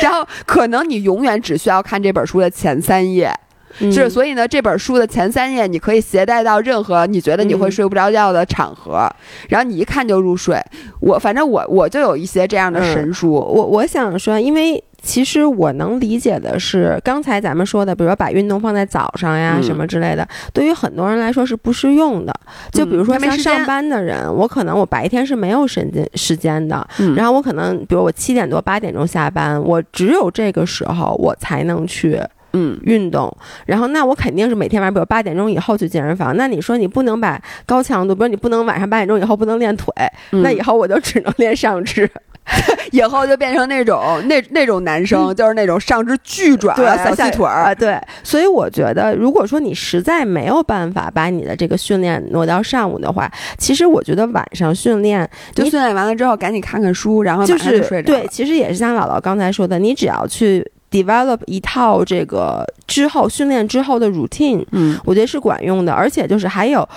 [0.00, 3.34] 然后可能你永远只需要看这本书的前三页，
[3.80, 9.08] 嗯是所以呢，这本书的前三页你可以携带到任何你觉得你会嗯睡不着觉的场合，
[9.48, 10.60] 然后你一看就入睡。
[11.00, 22.34] 我反正我我就有一些这样的神书，我我想说，因为其实我能理解的是，刚才咱们说的，比如说把运动放在早上呀、嗯什么之类的，对于很多人来说是不适用的。
[22.72, 32.20] 就比如说上班的人，我可能我白天是没有时间时间的，嗯然后我可能比如我七点多八点钟下班，我只有这个时候我才能去。
[32.56, 33.30] 嗯运动，
[33.66, 36.36] 然后那我肯定是每天晚上，比如八点钟以后去健身房。
[36.36, 39.92] 那你说你不能把高强度，比如你不能晚上八点钟以后不能练腿，
[40.32, 42.10] 嗯那以后我就只能练上肢。
[42.92, 47.74] 以后就变成那种那那种男生，就是那种上肢巨壮、对小细腿儿啊，。
[47.74, 58.26] 对，所以我觉得，如果说你实在没有办法把你的这个训练挪到上午的话，其实我觉得晚上训练就训练完了之后，赶紧看看书，然后就是对，睡着了。
[58.28, 60.64] 其实也是像姥姥刚才说的，你只要去
[61.02, 64.64] develop 一套这个之后训练之后的 routine。
[64.72, 66.88] 嗯我觉得是管用的，而且就是还有，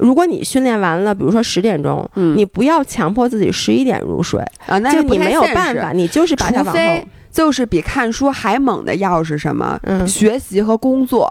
[0.00, 6.80] 如果你训练完了，比如说十点钟，嗯你不要强迫自己十一点入睡，啊，那就你没有办法，，你就是把它往后。
[7.30, 9.78] 就是比看书还猛的药是什么？
[9.82, 11.28] 嗯学习和工作。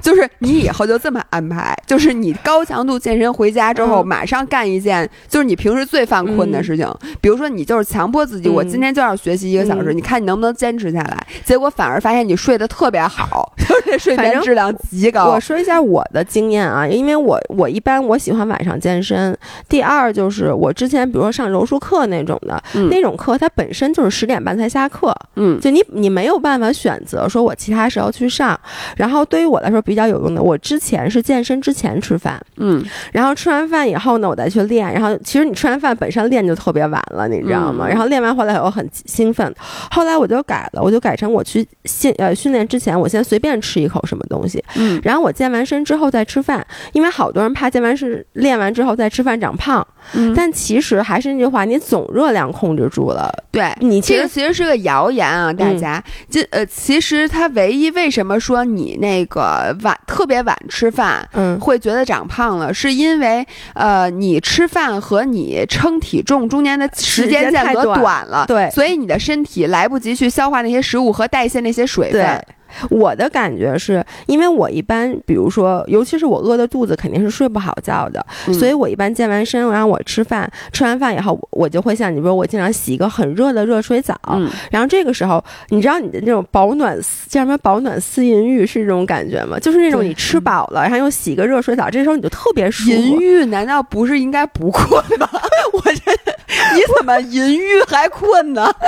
[0.00, 6.88] 就是你以后就这么安排，就是你高强度健身回家之后，嗯马上干一件就是你平时最犯困的事情，
[7.20, 11.26] 比如说你就是强迫自己，嗯我今天就要学习一个小时，嗯你看你能不能坚持下来？
[11.44, 15.40] 结果反而发现你睡得特别好，就是这睡眠质量极高我。
[15.40, 19.36] 说一下我的经验啊，因为我我一般我喜欢晚上健身。
[19.68, 28.58] 第二就是我之前比如说上柔术课那种的，嗯那种课它本身就是十点半才下课，嗯就你你没有办法选择说我其他时候去上。
[28.96, 32.84] 然后对于我来说比较有用的，我之前是健身之前吃饭，嗯。
[33.10, 34.92] 然后吃完饭以后呢，我再去练。
[34.92, 37.86] 然后其实你吃完饭本身练就特别晚了，你知道吗？
[37.86, 37.88] 嗯。
[37.88, 39.52] 然后练完回来我很兴奋，
[39.90, 45.00] 后来我就改了，我就改成我去训呃训练之前，我先随便吃一口什么东西，嗯。
[45.02, 56.02] 然后我健完身之后再吃饭，因为好多人怕健完身练完之后再吃饭长胖，嗯，但其实还是那句话，你总热量控制住了，对，你这个其实是个谣言啊，大嗯家。
[56.30, 72.44] 这呃，其实它唯一为什么说你那个晚特别晚吃饭，嗯会觉得长胖了，是因为呃，你吃饭和你称体重中间的时间间间隔太短短了，对所以你的身体来不及去消化那些食物和代谢那些水对分。。
[72.90, 89.58] 我的感觉是因为我一般，比如说，尤其是我饿的肚子，肯定是睡不好觉的，嗯所以我一般健完身，然后我吃饭，吃完饭以后，我就会像你说，我经常洗一个很热的热水澡，嗯，然后这个时候，你知道你的那种保暖叫什么保暖思淫欲是这种感觉吗？
[89.58, 92.90] 就是那种你吃饱了，然后又洗个热水澡，这时候你就特别舒服。
[92.90, 95.28] 淫欲难道不是应该不困吗？
[95.72, 96.12] 我这
[96.74, 98.64] 你怎么淫欲还困呢？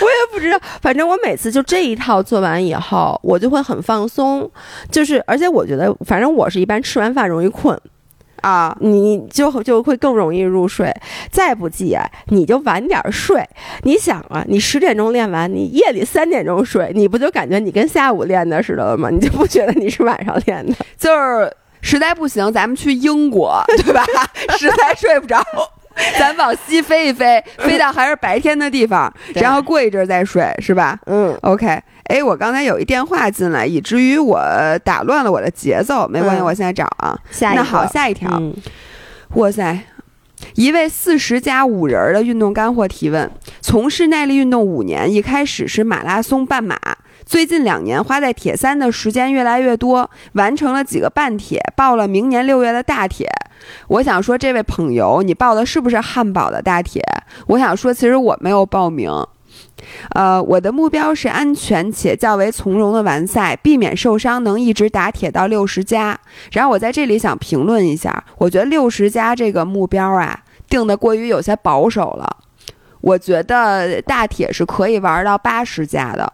[0.00, 4.48] 我也不知道，反正我每次就这一套做完以后，我就会很放松，
[4.90, 7.78] 就是而且我觉得，反正我是一般吃完饭容易困，
[8.42, 10.94] 啊，你就就会更容易入睡。
[11.32, 13.44] 再不济啊，你就晚点睡。
[13.82, 19.10] 你想啊，你十点钟练完，你夜里三点钟睡，你不就感觉你跟下午练的似的了吗？
[19.10, 20.74] 你就不觉得你是晚上练的？
[20.96, 24.04] 就是实在不行，咱们去英国，对吧？
[24.56, 25.42] 实在睡不着。
[26.18, 31.66] 咱往西飞一飞，飞到还是白天的地方，然后过一阵儿再睡，是吧嗯，？OK，
[32.04, 34.40] 哎，我刚才有一电话进来，以至于我
[34.84, 36.08] 打乱了我的节奏。
[36.08, 37.18] 没关系，嗯我现在找啊。
[37.30, 38.30] 下那好，下一条。
[38.32, 38.54] 嗯
[39.34, 39.78] 哇塞！
[40.54, 46.76] 一位四十加五人儿的运动干货提问：从事耐力运动五年，一开始是马拉松、半马，
[47.30, 53.30] 最近两年花在铁三的时间越来越多，完成了几个半铁，报了明年六月的大铁。
[53.86, 57.00] 我想说，这位朋友，你报的是不是汉堡的大铁？
[57.46, 59.08] 我想说，其实我没有报名。
[60.16, 66.18] 呃，我的目标是安全且较为从容的完赛，避免受伤，能一直打铁到六十加。
[66.50, 72.38] 然后我在这里想评论一下，我觉得六十加这个目标啊，定的过于有些保守了。
[73.00, 76.32] 我觉得大铁是可以玩到八十加的。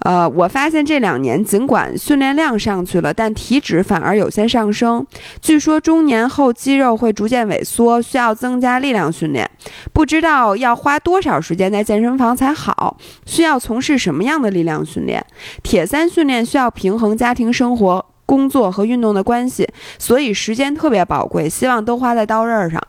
[0.00, 5.06] 呃，我发现这两年尽管训练量上去了，但体脂反而有些上升。
[5.40, 9.50] 据说中年后肌肉会逐渐萎缩，需要增加力量训练。
[9.92, 12.96] 不知道要花多少时间在健身房才好？
[13.26, 15.24] 需要从事什么样的力量训练？
[15.62, 22.80] 铁三训练需要平衡家庭生活、工作和运动的关系，所以时间特别宝贵，希望都花在刀刃上。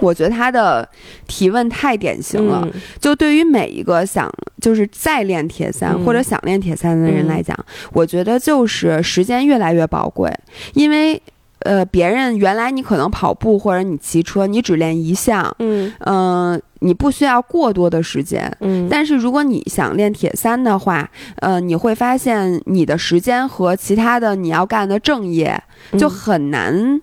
[0.00, 0.88] 我觉得他的
[1.26, 2.80] 提问太典型了，嗯。
[3.00, 6.04] 就对于每一个想就是再练铁三、嗯。
[6.04, 7.56] 或者想练铁三的人来讲，
[7.92, 10.32] 我觉得就是时间越来越宝贵，
[10.74, 11.20] 因为
[11.60, 15.92] 呃，别人原来你可能跑步或者你骑车，你只练一项，嗯。
[16.06, 18.50] 嗯、你不需要过多的时间。
[18.60, 25.60] 嗯，但是如果你想练铁三的话，呃，你会发现你的时间和其他的你要干的正业
[25.98, 27.00] 就嗯很难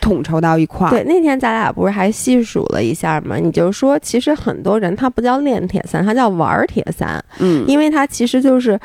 [0.00, 0.90] 统筹到一块儿。
[0.90, 3.36] 对，那天咱俩不是还细数了一下吗？
[3.36, 8.78] 你就说，其实很多人他不叫练铁三，他叫玩儿铁三，嗯，因为他其实就是。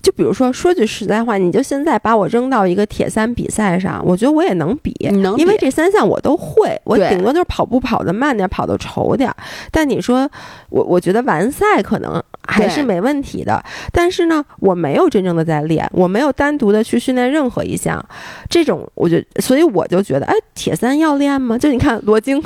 [0.00, 9.36] 就比如说，说句实在话，你就现在把我扔到一个铁三比赛上，我觉得我也能比，你能比因为这三项我都会，我顶多就是跑步跑得慢点，跑得稠点儿。
[9.72, 10.30] 但你说
[10.70, 13.62] 我，我觉得完赛可能还是没问题的。
[13.92, 18.04] 但是呢，我没有真正的在练，我没有单独的去训练任何一项，
[18.50, 21.56] 这种我觉得，所以我就觉得，哎，铁三要练吗？
[21.56, 22.42] 就你看罗京，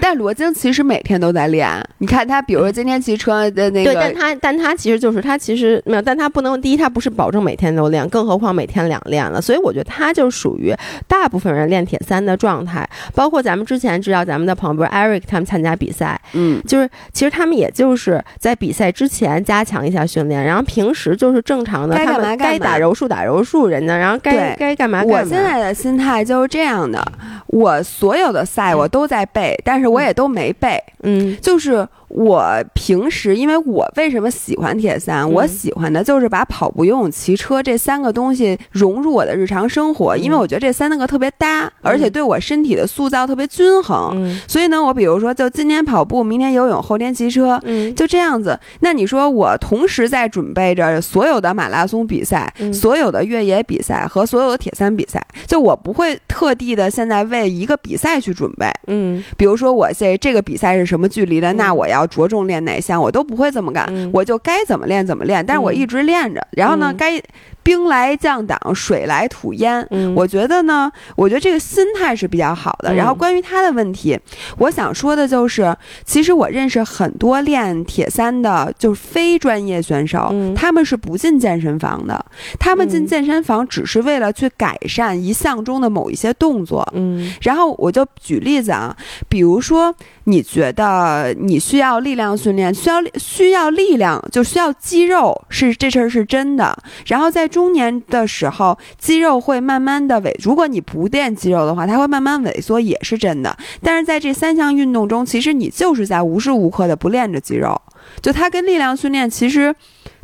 [0.00, 1.68] 但罗京其实每天都在练。
[1.98, 9.40] 你看他，比如说今天骑车的那个，对，但他但他其实就是他其实没有，但他不能第一，他不是保证每天都练，更何况每天两练了。
[9.40, 10.74] 所以我觉得他就属于
[11.06, 12.88] 大部分人练铁三的状态。
[13.14, 25.18] 包括咱们之前知道咱们的朋友，Eric 他们参加比赛，嗯，就是其实他们也就是在比赛之前加强一下训练，然后平时就是正常的，他们该打柔术打柔术，人家然后该该干嘛干嘛。
[25.20, 27.04] 我现在的心态就是这样的，
[27.48, 31.86] 我所有的赛我都在背，但是我也都没背，嗯，就是。
[32.10, 32.44] 我
[32.74, 35.30] 平时，因为我为什么喜欢铁三？
[35.30, 44.36] 我喜欢的就是把跑步、游泳、骑车这三个东西融入我的日常生活，因为我觉得这三个特别搭，而且对我身体的塑造特别均衡。
[44.48, 47.62] 所以呢，我比如说，就今天跑步，明天游泳，后天骑车，
[47.94, 48.58] 就这样子。
[48.80, 58.68] 那你说我同时在准备着所有的马拉松比赛、所有的越野比赛和所有的铁三比赛，就我不会特地的现在为一个比赛去准备。
[58.88, 61.99] 嗯，比如说我这这个比赛是什么距离的，那我要。
[62.00, 65.44] 要着重练哪项，我都不会这么干，我就该怎么练怎么练。
[65.44, 67.22] 但是我一直练着，然后呢，该。
[67.62, 69.86] 兵来将挡，水来土掩。
[69.90, 72.94] 嗯，我觉得呢，我觉得这个心态是比较好的。
[72.94, 74.18] 然后关于他的问题，
[74.58, 82.24] 我想说的就是，其实我认识很多练铁三的，就是非专业选手，他们是不进健身房的，
[82.58, 86.86] 他们进健身房只是为了去改善一项中的某一些动作。
[86.94, 88.96] 嗯，然后我就举例子啊，
[89.28, 89.94] 比如说
[90.24, 96.76] 你觉得你需要力量训练，需要需要力量，就需要肌肉，是这事儿是真的。
[97.06, 100.34] 然后在中年的时候，肌肉会慢慢的萎。
[100.42, 103.54] 如果你不练肌肉的话，它会慢慢萎缩，也是真的。
[103.82, 107.78] 但是在这三项运动中，其实你就是在无时无刻的不练着肌肉。
[108.22, 109.74] 就它跟力量训练其实。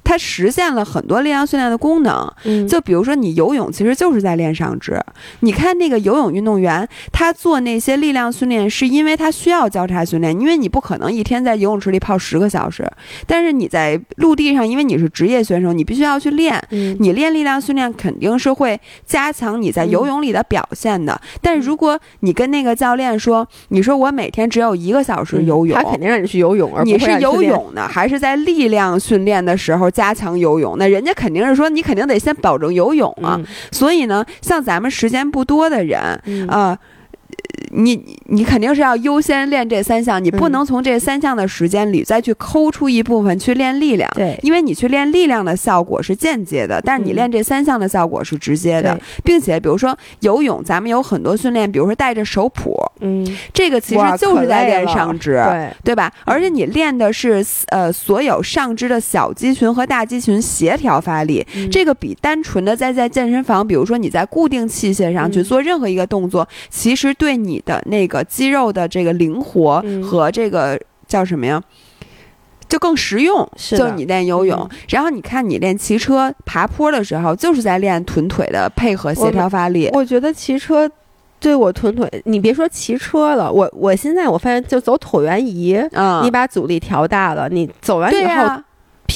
[0.06, 2.32] 它实现了很多力量训练的功能，
[2.68, 4.96] 就比如说你游泳其实就是在练上肢。
[5.40, 12.88] 你看那个游泳运动员，他做那些力量训练，是因为他需要交叉训练，因为你不可能一天在游泳池里泡十个小时。
[13.26, 16.62] 但是你在陆地上，因为你是职业选手，你必须要去练。
[16.70, 21.20] 你练力量训练肯定是会加强你在游泳里的表现的。
[21.42, 29.90] 但如果你跟那个教练说，你说我每天只有一个小时游泳，他肯定让你去游泳，而你是游泳呢，还是在力量训练的时候？
[29.96, 33.40] 加强游泳，那人家肯定是说你肯定得先保证游泳啊。
[33.72, 35.98] 所以呢，像咱们时间不多的人
[36.48, 36.78] 啊。
[37.72, 44.10] 你你肯定是要优先练这三项，你不能从这三项的时间里再去抠出一部分去练力量。
[44.14, 56.12] 对，因为你去练力量的效果是间接的，但是你练这三项的效果是直接的，并且比如说游泳，咱们有很多训练，比如说带着手蹼，嗯，这个其实就是在练上肢，对对吧？
[56.24, 67.56] 而且你练的是呃所有上肢的小肌群和大肌群协调发力，这个比单纯的在在健身房，比如说你在固定器械上去做任何一个动作，其实对你。
[67.64, 71.60] 的那个肌肉的这个灵活和这个叫什么呀？
[72.68, 73.48] 就更实用。
[73.56, 79.90] 就你练游泳，然后你看你练骑车、爬坡的时候，就是在练臀腿的配合协调发力。
[79.94, 80.88] 我觉得骑车
[81.40, 85.76] 对我臀腿，你别说骑车了，我我现在我发现就走椭圆仪，
[86.22, 88.62] 你把阻力调大了，你走完以后。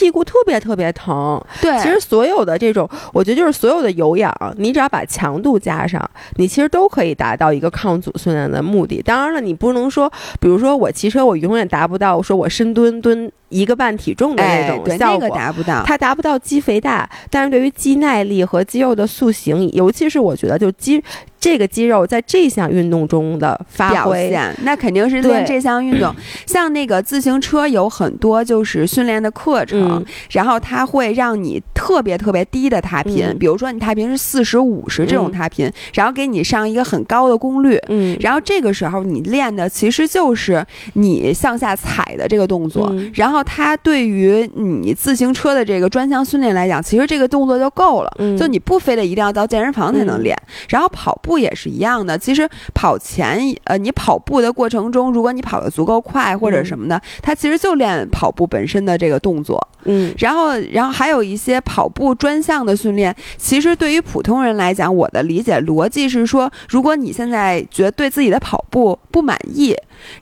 [0.01, 6.03] 屁股特别特别疼，对，其实所有的这种，我觉得就是所有的有氧，你只要把强度加上，
[6.37, 9.03] 你其实都可以达到一个抗阻训练的目的。
[9.03, 10.11] 当然了，你不能说，
[10.41, 21.05] 比如说我骑车，我永远达不到说我深蹲蹲一个半体重的那种效果，达不到，它达不到肌肥大，但是对于肌耐力和肌肉的塑形，尤其是我觉得就肌。
[21.41, 24.31] 这个肌肉在这项运动中的发挥，
[24.63, 26.15] 那肯定是练这项运动。
[26.47, 50.37] 像那个自行车有很多就是训练的课程，然后它会让你特别特别低的踏频，比如说你踏频是四十五十这种踏频，然后给你上一个很高的功率，嗯，然后这个时候你练的其实就是你向下踩的这个动作，然后它对于你自行车的这个专项训练来讲，其实这个动作就够了，就你不非得一定要到健身房才能练，
[50.69, 51.30] 然后跑步。
[51.31, 59.57] 步也是一样的，其实跑前，呃，你跑步的过程中，如果你跑得足够快或者什么的，它其实就练跑步本身的这个动作。
[59.85, 69.73] 嗯，然后，然后还有一些跑步专项的训练，其实对于普通人来讲，我的理解逻辑是说，如果你现在觉得对自己的跑步不满意。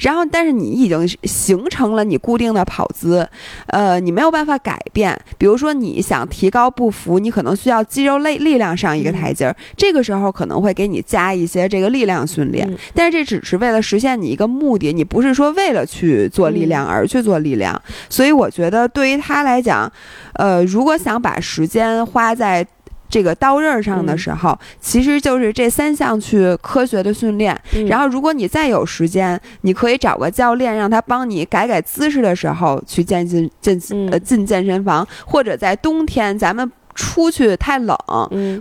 [0.01, 3.29] 然后，但是你已经形成了你固定的跑姿，
[3.67, 5.18] 呃，你没有办法改变。
[5.37, 12.68] 比如说，你想提高步幅，你可能需要肌肉力力量上一个台阶儿，这个时候可能会给你加一些这个力量训练。
[12.95, 17.81] 但是这只是为了实现你一个目的，你不是说为了去做力量而去做力量。
[18.09, 19.91] 所以我觉得对于他来讲，
[20.35, 22.66] 呃，如果想把时间花在。
[23.09, 27.59] 这个刀刃上的时候，其实就是这三项去科学的训练。
[27.88, 33.80] 然后，如果你再有时间，你可以找个教练，让他帮你改改姿势的时候去健进健
[34.11, 37.96] 呃进健身房，或者在冬天咱们出去太冷，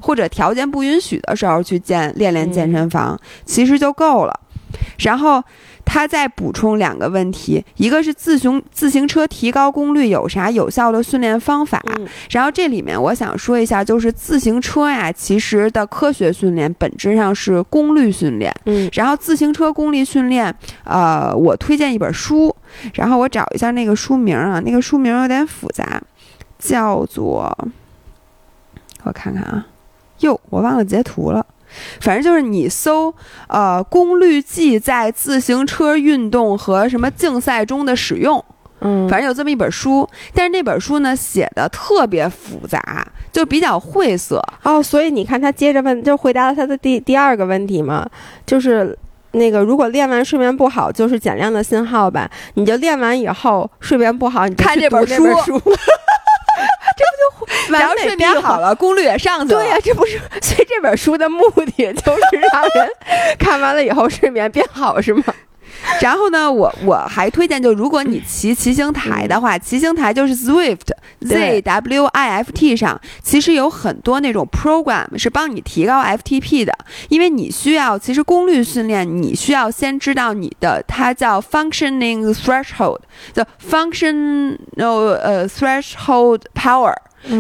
[0.02, 4.40] 或者条件不允许的时候去健练练健身房，其实就够了。
[5.00, 5.44] 然后。
[5.90, 11.82] 他再补充两个问题，一个是自行自行车提高功率有啥有效的训练方法？
[12.30, 18.54] 然后这里面我想说一下，就是自行车呀，其实的科学训练本质上是功率训练。
[18.66, 22.54] 嗯，然后自行车功率训练，呃，我推荐一本书，
[22.96, 26.02] 然后我找一下那个书名啊，那个书名有点复杂，
[26.60, 27.58] 叫做
[29.04, 29.66] 我看看啊，
[30.20, 31.46] 哟，我忘了截图了。
[32.00, 33.14] 反正就是你搜，
[33.48, 38.44] 呃，功率计在自行车运动和什么竞赛中的使用，
[38.82, 44.82] 嗯，反正有这么一本书，但是那本书呢写的特别复杂，就比较晦涩哦。
[44.82, 48.08] 所以你看他接着问，就回答了他的第第二个问题嘛，
[48.46, 48.98] 就是
[49.32, 52.30] 那个如果练完睡眠不好，就是减量的信号吧？
[52.56, 55.24] 你就练完以后睡眠不好，你看这本书。
[56.98, 59.60] 这不就 完美变好了，功率也上去了。
[59.62, 62.90] 对呀，这不是所以这本书的目的就是让人
[63.40, 65.24] 看完了以后睡眠变好，是吗？
[66.02, 70.90] 然后呢，我我还推荐，就如果你骑骑行台的话，骑行台就是 Zwift
[71.22, 76.74] Z W I F T 上，其实有很多那种 program 是帮你提高 F T P 的，
[77.10, 83.00] 因为你需要其实功率训练，你需要先知道你的它叫 functioning threshold，
[83.34, 84.58] 叫 functional
[84.88, 86.94] 呃 threshold power。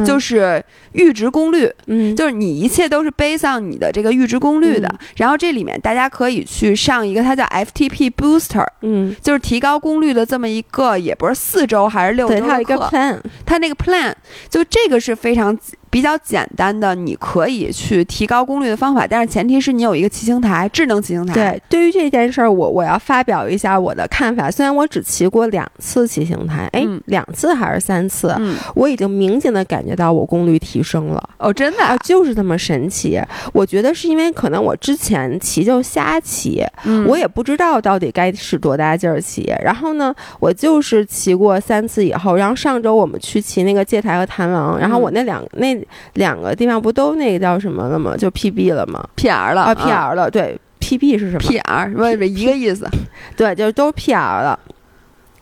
[0.05, 0.63] 就是
[0.93, 4.93] 阈值功率，嗯，就是你一切都是背上你的这个阈值功率的。
[5.15, 14.13] 然后这里面大家可以去上一个，它叫 FTP Booster，嗯，就是提高功率的这么一个，也不是四周还是六周的一个 plan，它那个 plan
[14.49, 15.57] 就这个是非常。
[15.97, 21.33] 比较简单的，你可以去提高功率的方法，但是前提是你有一个骑行台，智能骑行台。
[21.33, 24.51] 对，对于这件事儿，我我要发表一下我的看法。
[24.51, 28.31] 虽然我只骑过两次骑行台，哎，两次还是三次，
[28.75, 31.29] 我已经明显的感觉到我功率提升了。
[31.39, 33.19] 哦，真的，啊，就是这么神奇。
[33.51, 36.63] 我觉得是因为可能我之前骑就瞎骑，
[37.07, 39.51] 我也不知道到底该使多大劲儿骑。
[39.63, 45.75] 然后呢，我就是骑过三次以后，然后上周我们去骑那个戒台和弹王，然后我那两那。
[46.13, 48.15] 两个地方不都那个叫什么了吗？
[48.17, 50.29] 就 PB 了吗？PR 了啊，PR 了。
[50.29, 52.88] 对，PB 是什么？PR 不不一个意思。
[53.35, 54.59] 对，就都 PR 了。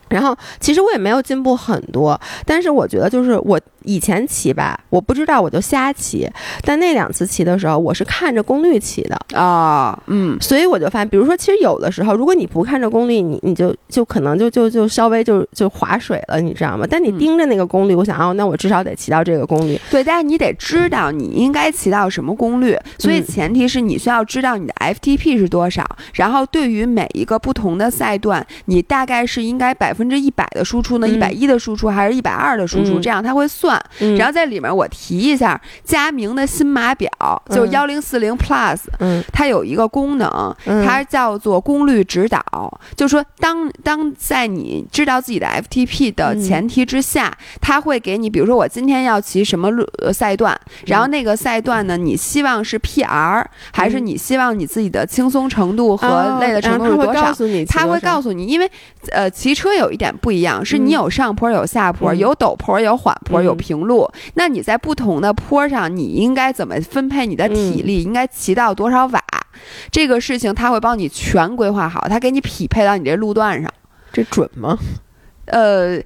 [0.08, 3.60] 然后其实我也没有进步很多，但是我觉得就是我。
[3.86, 6.28] 以前骑吧，我不知道我就瞎骑，
[6.62, 16.84] 但那两次骑的时候，我是看着功率骑的啊，嗯，所以我就发现，比如说，其实有的时候，如果你不看着功率，你你就就可能就就就稍微就就划水了，你知道吗？
[16.90, 19.80] 但你盯着那个功率，我想哦，那我至少得骑到这个功率。
[19.88, 25.84] 对，但是你得知道你应该骑到什么功率，所以前提是你需要知道你的 FTP 是多少，
[26.14, 33.75] 然后对于每一个不同的赛段，你大概是应该百分之一百的输出呢，一百一的输出还是一百二的输出，这样它会算。
[34.16, 37.10] 然后在里面我提一下，佳明的新码表
[37.50, 40.54] 就幺零四零 Plus，嗯，它有一个功能，
[40.84, 42.40] 它叫做功率指导，
[42.96, 57.34] 就说当当在你知道自己的 FTP 的前提之下，它会给你，比如说我今天要骑什么路赛段，然后那个赛段呢，你希望是 PR 还是你希望你自己的轻松程度和累的程度是多少？
[57.66, 58.70] 他会告诉你，因为
[59.12, 64.08] 呃，骑车有一点不一样，是你有上坡有下坡，有陡坡有缓坡有平路。
[64.34, 68.02] 那你在不同的坡上，你应该怎么分配你的体力？
[68.02, 69.20] 应该骑到多少瓦？
[69.90, 73.72] 这个事情他会帮你全规划好，他给你匹配到你这路段上，
[74.12, 74.78] 这准吗？
[75.46, 76.00] 呃。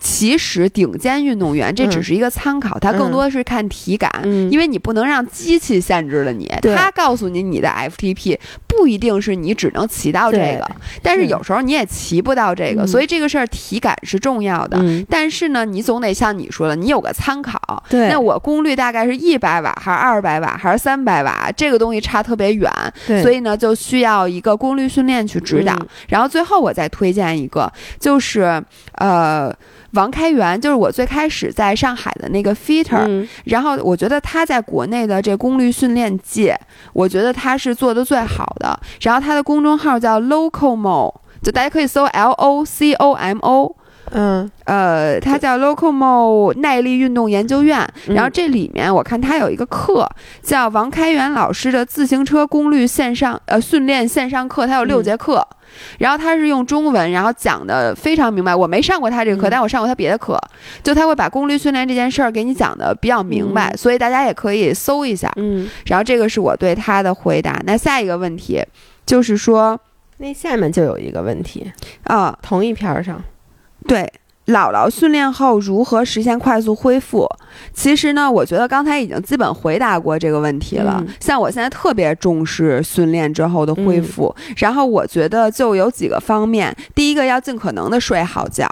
[0.00, 4.10] 其实顶尖运动员这只是一个参考，他更多的是看体感，
[4.50, 6.50] 因为你不能让机器限制了你。
[6.74, 10.70] 他告诉你你的 FTP 不一定是你只能骑到这个，
[11.02, 14.78] 但是有时候你也骑不到这个，所以这个事儿体感是重要的。
[15.08, 17.60] 但是呢，你总得像你说的，你有个参考。
[18.08, 21.52] 那我功率大概是一百瓦，还是二百瓦，还是三百瓦？
[21.54, 22.72] 这个东西差特别远，
[23.22, 25.76] 所以呢，就需要一个功率训练去指导。
[26.08, 28.62] 然后最后我再推荐一个，就是
[28.94, 29.54] 呃。
[29.92, 36.56] 王开元就是我最开始在上海的那个 Fitter，然后我觉得他在国内的这功率训练界，
[36.92, 38.78] 我觉得他是做的最好的。
[39.00, 41.12] 然后他的公众号叫 Locomo，
[41.42, 43.76] 就大家可以搜 L O C O M O，
[44.10, 47.80] 嗯，呃，它叫 Locomo 耐力运动研究院。
[48.08, 50.08] 嗯然后这里面我看它有一个课
[50.42, 55.46] 叫王开元老师的自行车功率线上呃训练线上课，它有六嗯节课。
[55.98, 58.52] 然后他是用中文，然后讲的非常明白。
[58.52, 60.36] 我没上过他这个课，嗯但我上过他别的课，
[60.82, 65.30] 就他会把功率训练这件事儿给你讲的比较明白，嗯所以大家也可以搜一下。
[65.36, 67.60] 嗯，然后这个是我对他的回答。
[67.64, 68.60] 那下一个问题
[69.06, 69.78] 就是说，
[70.18, 71.70] 那下面就有一个问题，
[72.02, 73.22] 啊、同一篇儿上，
[73.86, 74.12] 对，
[74.46, 77.28] 姥姥训练后如何实现快速恢复？
[77.72, 80.96] 其实呢，我觉得刚才已经基本回答过这个问题了。
[81.00, 86.74] 嗯像我现在特别重视训练之后的恢嗯复，然后我觉得就有几个方面。
[86.94, 88.68] 第一个要尽可能的睡好觉。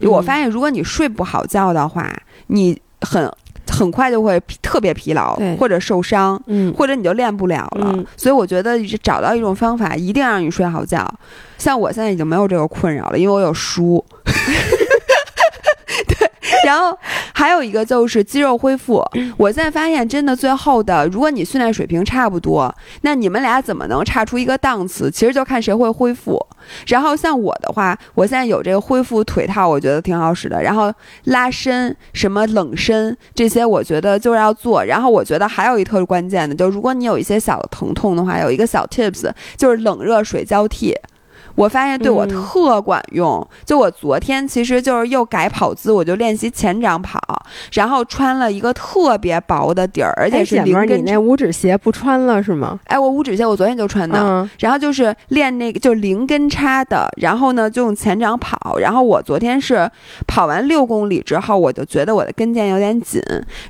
[0.00, 2.12] 嗯我发现，如果你睡不好觉的话，
[2.48, 3.30] 你很
[3.70, 6.40] 很快就会特别疲劳，或者受伤。
[6.46, 11.08] 嗯或者你就练不了了，嗯所以我觉得找到一种方法，一定让你睡好觉。
[11.56, 14.04] 像我现在已经没有这个困扰了，因为我有书。
[16.08, 16.30] 对，
[16.66, 16.96] 然后
[17.32, 19.04] 还有一个就是肌肉恢复。
[19.36, 25.10] 我现在发现，真的最后的，如果你训练水平差不多，那你们俩怎么能差出一个档次？
[25.10, 26.44] 其实就看谁会恢复。
[26.86, 30.60] 然后像我的话，我现在有这个恢复腿套，我觉得挺好使的。
[30.62, 30.92] 然后
[31.24, 34.82] 拉伸、什么冷身这些，我觉得就是要做。
[34.84, 40.94] 然后我觉得还有一特关键的，就如果你有一些小疼痛的话，有一个小 tips，就是冷热水交替。
[41.54, 43.46] 我发现对我嗯特管用。
[43.64, 47.18] 就我昨天其实就是又改跑姿，我就练习前掌跑，
[47.72, 51.04] 然后穿了一个特别薄的底儿，而且是零跟。
[51.04, 52.78] 那五指鞋不穿了是吗？
[52.84, 59.90] 哎，我五指鞋我昨天就穿的，嗯然后就是练那个就是零跟差的，然后呢就用前掌跑，然后我昨天是
[60.26, 63.20] 跑完六公里之后，我就觉得我的跟腱有点紧，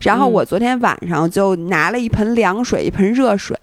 [0.02, 3.56] 然后嗯我昨天晚上就拿了一盆凉水，一盆热水，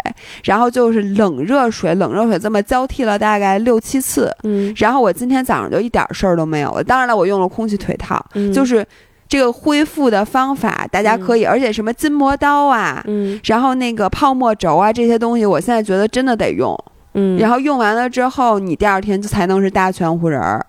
[0.44, 4.11] 然后就是冷热水冷热水这么交替了大概六七次，
[4.44, 6.84] 嗯然后我今天早上就一点事儿都没有了。
[6.84, 8.86] 当然了，我用了空气腿套，嗯，就是
[9.30, 13.02] 这个恢复的方法，大家可以，而且什么筋膜刀啊。
[13.08, 16.78] 嗯然后那个泡沫轴啊，这些东西，我现在觉得真的得用。
[17.14, 20.66] 嗯，然后用完了之后，你第二天就才能是大全乎人儿。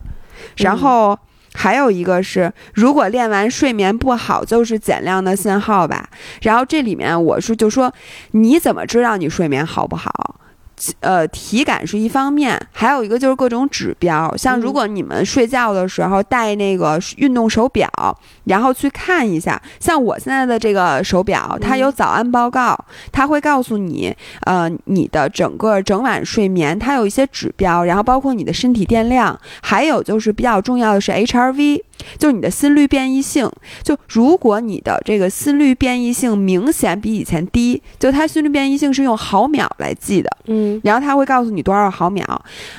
[0.57, 1.17] 然后
[1.55, 6.09] 还有一个是，如果练完睡眠不好，就是减量的信号吧。
[6.41, 7.93] 然后这里面我是就说，
[8.33, 10.11] 你怎么知道你睡眠好不好？
[11.01, 14.73] 呃，体感是一方面，还有一个就是各种指标，像如嗯。
[14.73, 17.89] 果你们睡觉的时候戴那个运动手表，
[18.45, 22.77] 然后去看一下，像我现在的这个手表，它有早安报告，
[23.13, 24.15] 它会告诉你，
[24.47, 31.83] 呃，你的整个整晚睡眠，它有一些指标，然后包括你的身体电量，还有就是比较重要的是 HRV，
[32.19, 33.51] 就是你的心率变异性。
[33.83, 42.25] 就如果你的这个心率变异性明显比以前低，就它心率变异性是用毫秒来记的，嗯然后它会告诉你多少毫秒。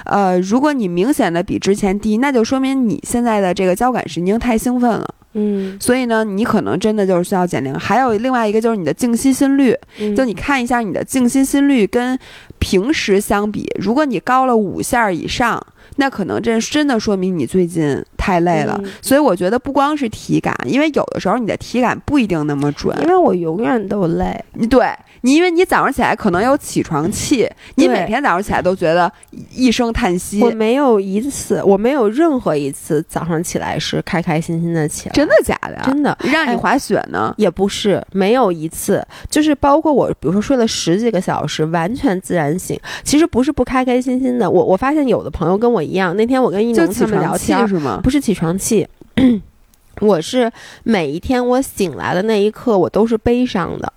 [0.06, 7.74] 呃，如果你明显的比之前低，那就说明你现在的这个交感神经太兴奋了，嗯所以呢，你可能真的就是需要减龄。
[7.74, 12.18] 还有另外一个就是你的静息心率，嗯，就你看一下你的静心心率跟
[12.60, 15.62] 平时相比，如果你高了五下以上，
[15.98, 18.80] 那可能这真的说明你最近太累了。
[18.84, 22.98] 嗯所以我觉得不光是体感，因为有的时候你的体感不一定那么准。
[23.02, 24.88] 因为我永远都累，你对
[25.22, 29.12] 你，因为你早上起来可能有起床气，你每天早上起来都觉得
[29.52, 30.50] 一声叹息我。
[30.52, 35.82] 没有一次，我没有任何一次早上起来是开开心心的起来，真的假的？
[35.86, 36.12] 真的。
[36.14, 37.34] 哎让你滑雪呢？
[37.38, 42.80] 也不是，没有一次，就是包括我，比如说睡了十几个小时，完全自然醒。
[43.04, 48.00] 其实不是不开开心心的，我我发现有的朋友跟我一样，那天我跟一就起农他们聊天，是吗？
[48.04, 48.88] 不是起床气，
[50.02, 50.52] 我是
[50.84, 53.92] 每一天我醒来的那一刻，我都是悲伤的。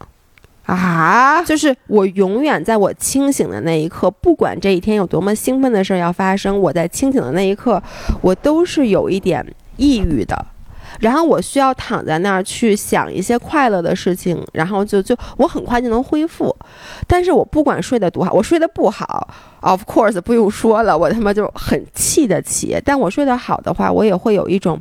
[0.65, 7.81] 啊，就是我永远在我清醒的那一刻，不管这一天有多么兴奋的事儿要发生，我在清醒的那一刻，
[8.21, 10.47] 我都是有一点抑郁的。
[10.99, 16.56] 然后我需要躺在那儿去想一些快乐的事情，然后就就我很快就能恢复。
[17.07, 19.29] 但是我不管睡得多好，我睡得不好
[19.61, 22.81] ，of course 不用说了，我他妈就很气得起。
[22.85, 24.81] 但我睡得好的话，我也会有一种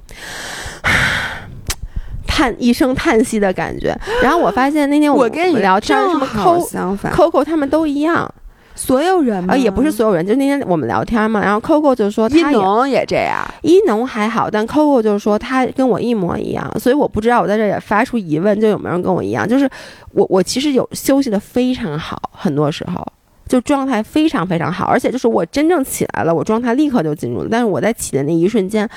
[2.28, 3.98] 叹一声叹息的感觉。
[4.22, 8.30] 然后我发现那天我跟你聊天，什么正好相反，Coco 他们都一样，
[8.76, 9.54] 所有人吗？
[9.54, 13.44] 啊，也不是所有人，就那天我们聊天嘛，然后 Coco 就说一他也农也这样。
[13.62, 19.48] 伊农还好，但 Coco 就是说他跟我一模一样，所以我不知道我在这也发出疑问，就有没有人跟我一样？
[19.48, 19.70] 就是
[20.12, 23.06] 我我其实有休息的非常好，很多时候
[23.48, 27.48] 就状态非常非常好，而且就是我真正起来了，我状态立刻就进入了。
[27.50, 28.90] 但是我在起的那一瞬间，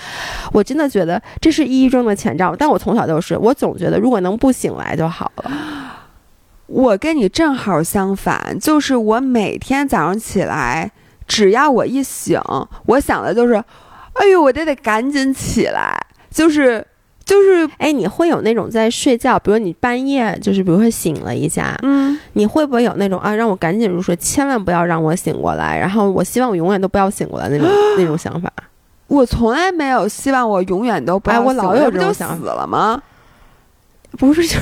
[0.53, 2.57] 我真的觉得这是抑郁症的前兆。
[2.57, 5.51] 但我从小就是，我总觉得如果能不醒来就好了。
[6.69, 10.93] 我跟你正好相反，就是我每天早上起来，
[11.27, 12.41] 只要我一醒，
[12.87, 13.55] 我想的就是，
[14.13, 15.99] 哎呦，我得得赶紧起来。
[16.31, 16.87] 就是
[17.25, 27.67] 就是哎，你会有那种在睡觉，比如你半夜就是比如说醒了一下，嗯，你会不会有那种啊，让我赶紧入睡，千万不要让我醒过来，然后我希望我永远都不要醒过来那种
[27.97, 28.53] 那种想法？
[29.07, 33.03] 我从来没有希望我永远都不要哎我老有这种想死了吗？
[34.19, 34.61] 不是，就是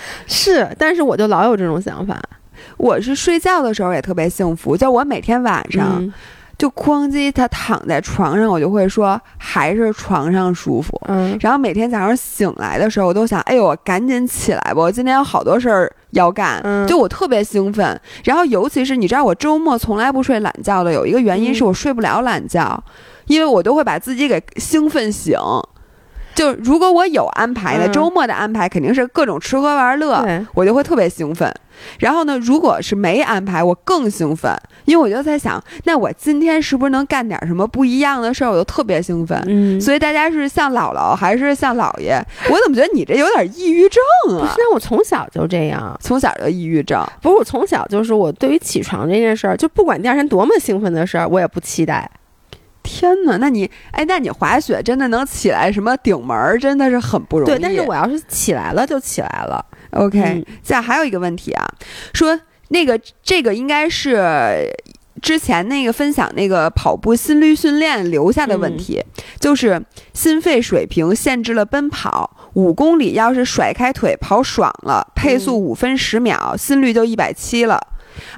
[0.26, 2.20] 是，但是我就老有这种想法。
[2.76, 6.12] 我是睡觉的时候也特别幸福，就我每天晚上、嗯
[6.58, 11.00] 就哐叽，他躺在床上，我就会说还是床上舒服。
[11.06, 18.00] 嗯然后每天早上醒来的时候，我都想，哎呦，我赶紧起来吧，我今天有好多事儿要干，嗯就我特别兴奋。
[18.24, 22.82] 然后尤其是你知道，我周末从来不睡懒觉的，有一个原因嗯是我睡不了懒觉，
[23.26, 25.38] 因为我都会把自己给兴奋醒。
[26.38, 31.52] 就如果我有安排的，嗯周末的安排肯定是各种吃喝玩乐，对，我就会特别兴奋。
[31.98, 34.52] 然后呢，如果是没安排，我更兴奋，
[34.84, 38.50] 因为我就在想，那我今天是不是能干点什么不一样的事儿？
[38.50, 39.40] 我就特别兴奋。
[39.48, 42.24] 嗯，所以大家是像姥姥还是像姥爷？
[42.48, 44.00] 我怎么觉得你这有点抑郁症
[44.36, 44.54] 啊不是？
[44.58, 52.08] 那我从小就这样，从小就抑郁症，不是我从小就是我对于起床这件事儿，就不管第二天多么兴奋的事儿，我也不期待。
[52.98, 53.36] 天哪！
[53.36, 57.52] 那你哎，那你滑雪真的能起来什么顶门儿，真的是很不容易。
[57.52, 59.64] 对，但是我要是起来了就起来了。
[59.90, 61.64] OK，嗯这样还有一个问题啊，
[62.12, 62.38] 说
[62.70, 64.68] 那个这个应该是
[65.22, 69.00] 之前那个分享那个跑步心率训练留下的问题，
[69.38, 69.80] 就是
[70.12, 77.80] 心肺水平限制了奔跑，五公里要是甩开腿跑爽了，配速五分十秒，心率就一百七了。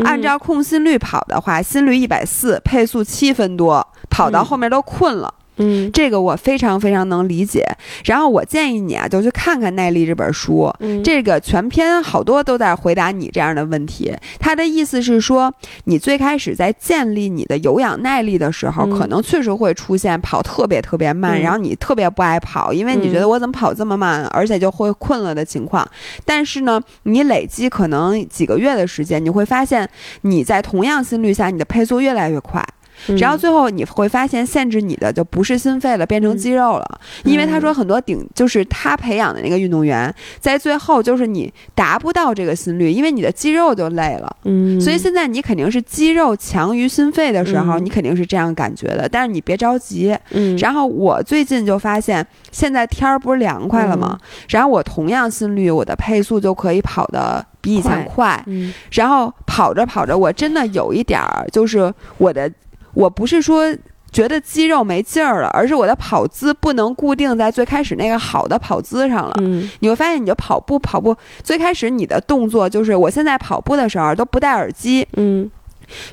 [0.05, 5.33] 按照控心率跑的话，心率一百四，配速七分多，跑到嗯后面都困了。
[5.61, 7.65] 嗯这个我非常非常能理解。
[8.05, 10.73] 然后我建议你啊，就去看看《耐力》这本书。
[10.81, 14.13] 嗯这个全篇好多都在回答你这样的问题。
[14.39, 15.53] 他的意思是说，
[15.85, 25.87] 你最开始在建立你的有氧耐力的时候，嗯可能确实会出现跑特别特别慢，嗯然后你特别不爱跑，因为你嗯觉得我怎么跑这么慢，而且就会困了的情况。
[26.25, 29.89] 但是呢，你累积可能几个月的时间，你会发现
[30.23, 32.65] 你在同样心率下，你的配速越来越快。
[33.09, 37.01] 嗯然后最后你会发现，限制你的就不是心肺了，变成肌肉了。
[37.25, 44.37] 因为他说很多顶就是他培养的那个运动员，在最后就是你达不到这个心率，因为你的肌肉就累了。
[44.45, 49.09] 嗯，所以现在你肯定是肌肉强于心肺的时候，嗯你肯定是这样感觉的。
[49.11, 50.17] 但是你别着急。
[50.31, 54.19] 嗯，然后我最近就发现，现在天儿不是凉快了吗？
[54.21, 58.43] 嗯然后我同样心率，我的配速就可以跑的比以前快。
[58.47, 62.51] 嗯然后跑着跑着，我真的有一点儿，就是我的，
[62.95, 63.65] 我不是说
[64.13, 69.35] 觉得肌肉没劲儿了，而是我的跑姿不能固定在最开始那个好的跑姿上了。
[69.41, 75.07] 嗯你会发现，你就跑步跑步，最开始你的动作就是，我现在跑步的时候都不戴耳机。
[75.17, 75.51] 嗯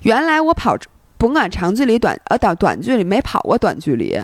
[0.04, 0.78] 原来我跑，
[1.18, 4.20] 甭管长距离、短呃短短距离，没跑过短距离。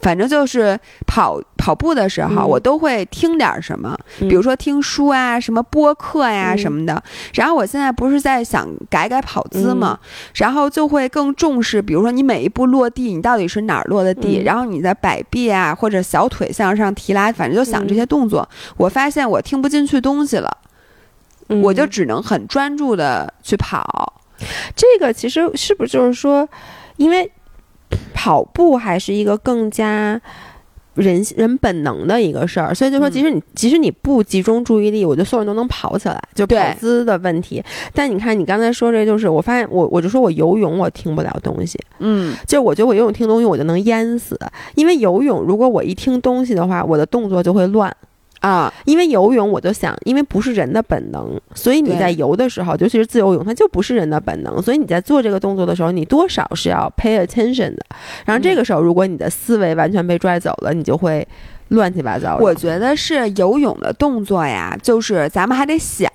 [0.00, 2.48] 反正就是跑跑步的时候，嗯。
[2.48, 4.28] 我都会听点儿什么，嗯。
[4.28, 6.58] 比如说听书啊、什么播客呀、嗯。
[6.58, 7.02] 什么的。
[7.34, 14.44] 然后我现在不是在想改改跑姿嘛，嗯然后就会更重视，比如说你每一步落地，你到底是哪儿落的地，嗯。
[14.44, 18.48] 然后你在摆臂啊或者小腿向上提拉，反正就想这些动作。
[18.76, 20.58] 我发现我听不进去东西了，
[21.48, 21.62] 嗯。
[21.62, 24.12] 我就只能很专注的去跑。
[24.74, 26.46] 这个其实是不是就是说，
[26.96, 27.30] 因为
[28.14, 30.18] 跑步还是一个更加
[30.94, 33.10] 人人本能的一个事儿，所以就说，嗯。
[33.10, 37.62] 即使你、即使你不集中注意力，我觉得所有人都能跑起来，就跑姿的问题。
[37.92, 44.38] 但你看你刚才说这就是，我发现我我就说我游泳我听不了东西，嗯，就我觉得我游泳听东西我就能淹死，
[44.76, 47.94] 因为游泳如果我一听东西的话，我的动作就会乱。
[48.44, 57.86] 啊，因为游泳，我就想，因为不是人的本能，所以你在游的时候，尤其是自由泳，它就不是人的本能，所以你在做这个动作的时候，你多少是要 pay attention 的。
[58.26, 61.26] 然后这个时候，如果你的思维完全被拽走了，你就会
[61.68, 62.44] 乱七八糟的。
[62.44, 66.06] 我觉得是游泳的动作呀，就是咱们还得想。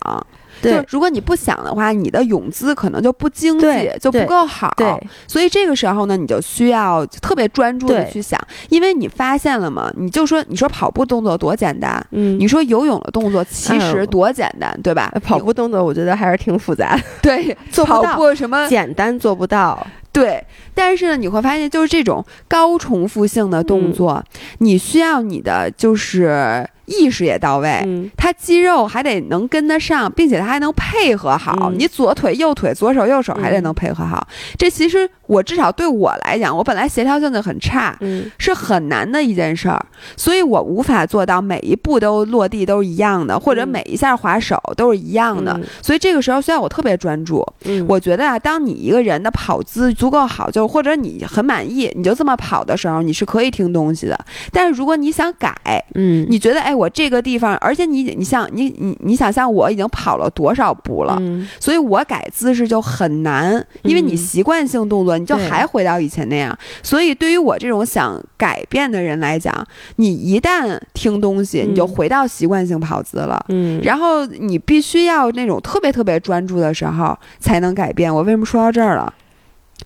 [0.62, 3.66] 就对如果你不想的话，你的泳姿可能就不经济，
[4.00, 4.74] 就不够好。
[4.78, 4.88] 对，
[5.28, 8.40] 所以这个时候呢，你就需要特别专注的去想，
[8.70, 9.92] 因为你发现了吗？
[9.98, 15.12] 你就说，你说跑步动作多简单，嗯，你说游泳的动作其哎实多简单，对吧？
[15.24, 19.86] 跑步动作，我觉得还是挺复杂的， 对，跑 做不到，步什么简单做不到。
[20.12, 20.44] 对，
[20.74, 24.24] 但是呢，你会发现，就是这种高重复性的嗯动作，
[24.58, 27.82] 你需要你的就是意识也到位。
[27.86, 31.70] 嗯它肌肉还得能跟得上，并且他还能配合好。
[31.72, 34.28] 嗯你左腿、右腿、左手、右手还得嗯能配合好。
[34.58, 39.80] 这其实我至少对我来讲，我本来协调性就很差，嗯是很难的一件事儿，
[40.18, 45.54] 所以我无法做到每一步都落地都是一样的，或者嗯每一下划手都是一样的。
[45.54, 47.46] 嗯所以这个时候虽然我特别专注。
[47.66, 54.18] 嗯，我觉得啊，当你一个人的跑姿足够好，好，就或者你很满意，你就这么跑的时候，你是可以听东西的。
[54.54, 55.54] 但是如果你想改，
[55.96, 66.58] 嗯你觉得哎，我这个地方，而且你你像你你你想象我已经跑了多少步了，嗯所以我改姿势就很难，因为你嗯习惯性动作，你就还回到以前那样。
[66.82, 69.54] 所以对于我这种想改变的人来讲，
[69.98, 73.44] 你一旦听东西，你就嗯回到习惯性跑姿了。
[73.50, 78.14] 嗯，然后你必须要那种特别特别专注的时候才能改变。
[78.14, 79.14] 我为什么说到这儿了？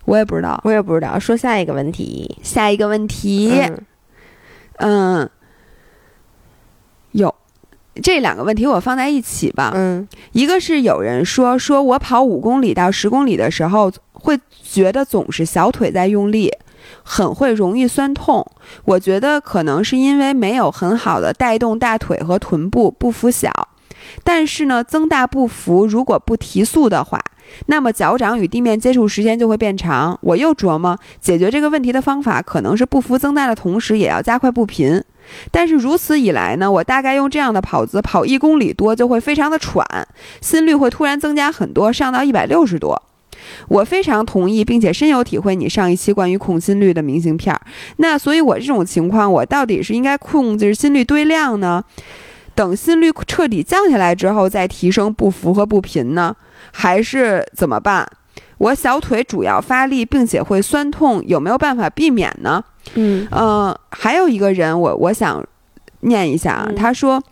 [0.04, 0.60] 我也不知道。
[0.64, 1.18] 我也不知道。
[1.18, 3.52] 说下一个问题，下一个问题，
[4.78, 5.30] 嗯嗯，
[7.14, 7.34] 有
[8.02, 9.72] 这两个问题我放在一起吧。
[9.74, 16.50] 嗯一个是有人说，说我跑五公里到十公里的时候，会觉得总是小腿在用力，
[17.04, 18.44] 很会容易酸痛。
[18.84, 23.50] 我觉得可能是因为没有很好的带动大腿和臀部，不服小。
[24.22, 27.20] 但是呢，增大步幅如果不提速的话，
[27.66, 30.18] 那么脚掌与地面接触时间就会变长。
[30.22, 35.02] 我又琢磨，解决这个问题的方法可能是步幅增大的同时，也要加快步频。
[35.50, 39.86] 但是如此以来呢，我大概用这样的跑姿跑一公里多就会非常的喘，
[40.40, 43.02] 心率会突然增加很多，上到一百六十多。
[43.68, 47.60] 我非常同意，并且深有体会你上一期关于控心率的明信片儿。
[47.96, 51.82] 那所以，我这种情况，我到底是应该控制心率堆量呢？
[52.54, 56.36] 等心率彻底降下来之后再提升步幅和步频呢？
[56.74, 58.04] 还是怎么办？
[58.58, 62.62] 我小腿主要发力，并且会酸痛，有没有办法避免呢？
[62.94, 65.42] 嗯呃，还有一个人我，我想
[66.00, 67.22] 念一下啊，嗯他说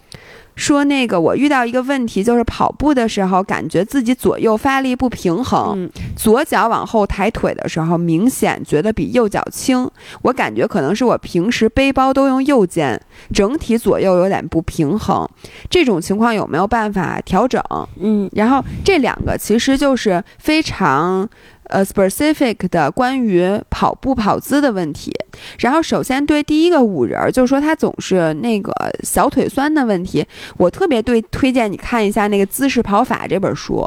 [0.55, 9.91] 说那个我遇到一个问题，就是跑步的时候感觉自己左右发力不平衡，嗯左脚往后抬腿的时候，明显觉得比右脚轻。
[10.23, 13.01] 我感觉可能是我平时背包都用右肩，
[13.33, 15.29] 整体左右有点不平衡。
[15.71, 17.63] 这种情况有没有办法调整？
[18.01, 21.29] 嗯然后这两个其实就是非常
[21.73, 25.13] 呃 specific 的关于跑步跑姿的问题。
[25.59, 30.25] 然后首先对第一个五人儿，就是说他总是那个小腿酸的问题，
[30.59, 33.85] 我特别对推荐你看一下那个《姿势跑法》这本书。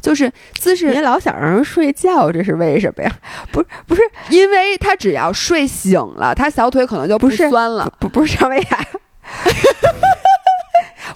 [0.00, 3.12] 就是姿势你老想让人睡觉，这是为什么呀？
[3.52, 4.00] 不是不是
[4.30, 7.92] 因为他只要睡醒了，他小腿可能就不酸了。
[8.00, 8.86] 不不是张维亚。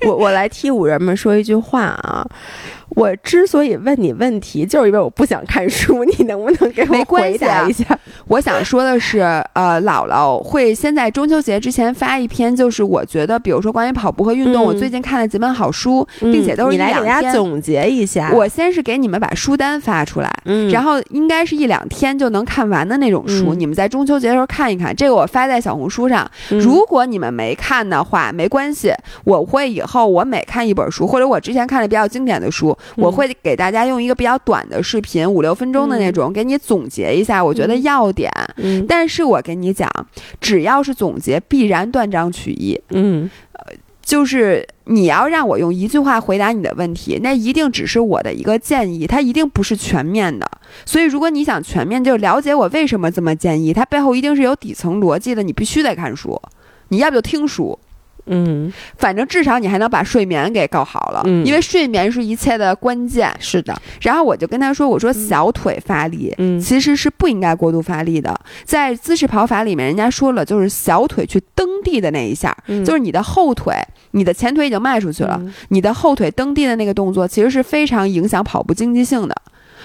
[0.07, 2.27] 我我来替五人们说一句话啊！
[3.01, 7.85] 我之所以问你问题，就是因为我不想看书， 你能不能给我回答一下？
[8.29, 9.21] 我想说的是，
[9.55, 17.33] 呃，姥姥会先在中秋节之前发一篇，就是我觉得，比如说关于跑步和运动，嗯我最近看了几本好书，并且都是一你来给大家。
[17.33, 18.31] 总结一下。
[18.35, 24.95] 我先是给你们把书单发出来，嗯，然后应该是一两天就能看完的那种书，嗯你们在中秋节的时候看一看。
[24.95, 28.93] 这个我发在小红书上，嗯如果你们没看的话，没关系，
[29.25, 38.31] 我会以后我每看一本书，或者我之前看的比较经典的书，嗯我会给大家用一个比较短的视频，五六分钟的那种，给你总结一下我觉得要点。
[38.57, 39.89] 嗯但是我跟你讲，
[40.41, 42.81] 只要是总结，必然断章取义。
[42.91, 43.31] 嗯
[44.03, 50.51] 就是你要让我用一句话回答你的问题，那一定只是我的一个建议，它一定不是全面的。
[50.85, 55.45] 所以，如果你想全面，就了解我为什么这么建议，它背后一定是有底层逻辑的。
[55.45, 56.41] 你必须得看书，
[56.89, 57.79] 你要不就听书，
[58.31, 61.45] 嗯，反正至少你还能把睡眠给搞好了，嗯。
[61.45, 63.31] 因为睡眠是一切的关键。
[63.39, 66.59] 是的，然后我就跟他说：“我说小腿发力，嗯。
[66.61, 68.39] 其实是不应该过度发力的。
[68.65, 72.85] 在姿势跑法里面，人家说了，就是小腿去蹬地的那一下，嗯。
[72.85, 73.75] 就是你的后腿，
[74.13, 75.53] 你的前腿已经迈出去了，嗯。
[75.69, 79.35] 你的后腿蹬地的那个动作，其实是非常影响跑步经济性的，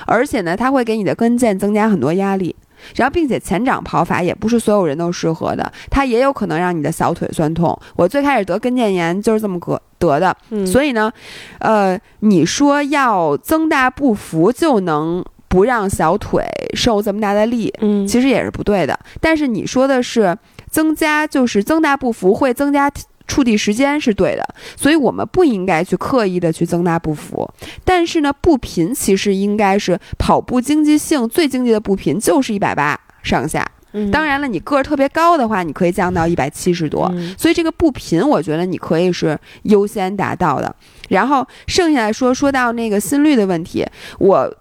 [0.06, 2.56] 而且呢，它会给你的跟腱增加很多压力。
[2.96, 7.78] 然后，并且前掌跑法也不是所有人都适合的，它也有可能让你的小腿酸痛。
[7.96, 11.12] 我最开始得跟腱炎就是这么得得的，嗯所以呢，
[11.60, 19.00] 呃，你说要增大步幅就能不让小腿受这么大的力，嗯其实也是不对的。
[19.22, 20.38] 但是你说的是
[20.70, 22.92] 增加，就是增大步幅会增加
[23.28, 27.49] 触地时间是对的，所以我们不应该去刻意的去增大步幅。
[27.84, 33.65] 但是呢，步频其实应该是跑步经济性最经济的步频就是一百八上下。
[33.97, 37.09] 嗯当然了，你个儿特别高的话，你可以降到一百七十多。
[37.15, 40.76] 嗯所以这个步频，我觉得你可以是优先达到的。
[41.07, 43.86] 然后剩下来说说到那个心率的问题，
[44.19, 44.53] 我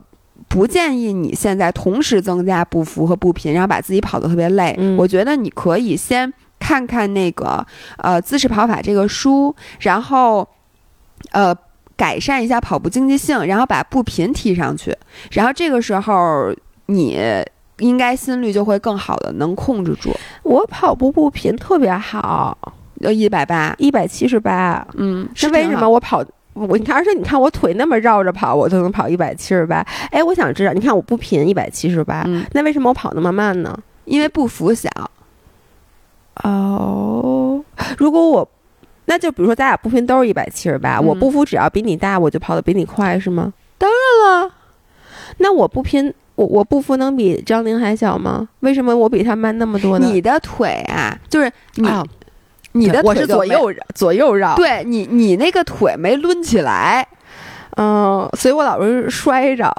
[0.48, 4.72] 不建议你现在同时增加步幅和步频，然后把自己跑得特别累。
[4.78, 6.32] 嗯我觉得你可以先
[6.64, 7.64] 看看那个
[7.98, 10.48] 呃姿势跑法这个书，然后
[11.32, 11.54] 呃。
[11.96, 14.92] 改善一下跑步经济性，然后把步频提上去，
[15.30, 16.52] 然后这个时候
[16.86, 17.16] 你
[17.78, 20.12] 应该心率就会更好的能控制住，
[20.42, 22.58] 我跑步步频特别好，
[23.00, 24.84] 呃，一百八，一百七十八。
[24.94, 25.88] 嗯，是为什么？
[25.88, 26.20] 我跑
[26.52, 29.86] 我你看，而且你看我腿那么绕着跑，我都能跑一百七十八。
[30.10, 33.78] 哎，我想知道，你看我步频一百七十八，嗯，那为什么我跑那么慢呢？
[34.04, 34.90] 因为步幅小。
[36.42, 37.62] 哦，
[37.96, 38.48] 如果我，
[39.04, 43.52] 那就比如说咱俩步频都是一百七十八，嗯我步幅只要比你大，我就跑得比你快，是吗？
[43.78, 44.50] 当然了，
[45.38, 48.48] 那我步频，我我步幅能比张宁还小吗？
[48.60, 50.08] 为什么我比他慢那么多呢？
[50.10, 52.04] 你的腿啊，就是你、啊
[52.76, 57.06] 你的我是腿，左右左右绕，，对你你那个腿没抡起来。
[57.76, 59.72] 嗯，所以我老是摔着。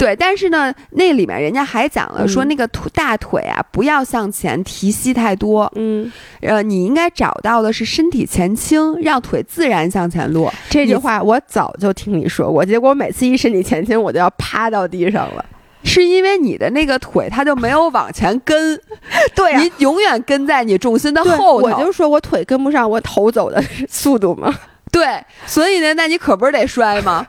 [0.00, 10.50] 对，但是呢，那里面人家还讲了，说嗯那个腿大腿啊，不要向前提膝太多，嗯，呃，你应该找到的是身体前倾，让腿自然向前落。
[10.70, 15.44] 这句话我早就听你说过，结果每次一身体前倾，我就要趴到地上了。
[15.84, 18.80] 是因为你的那个腿它就没有往前跟，
[19.36, 21.68] 对你永远跟在你重心的后头。
[21.68, 24.54] 我就说我腿跟不上我头走的速度嘛。
[24.90, 27.26] 对，所以呢，那你可不是得摔吗？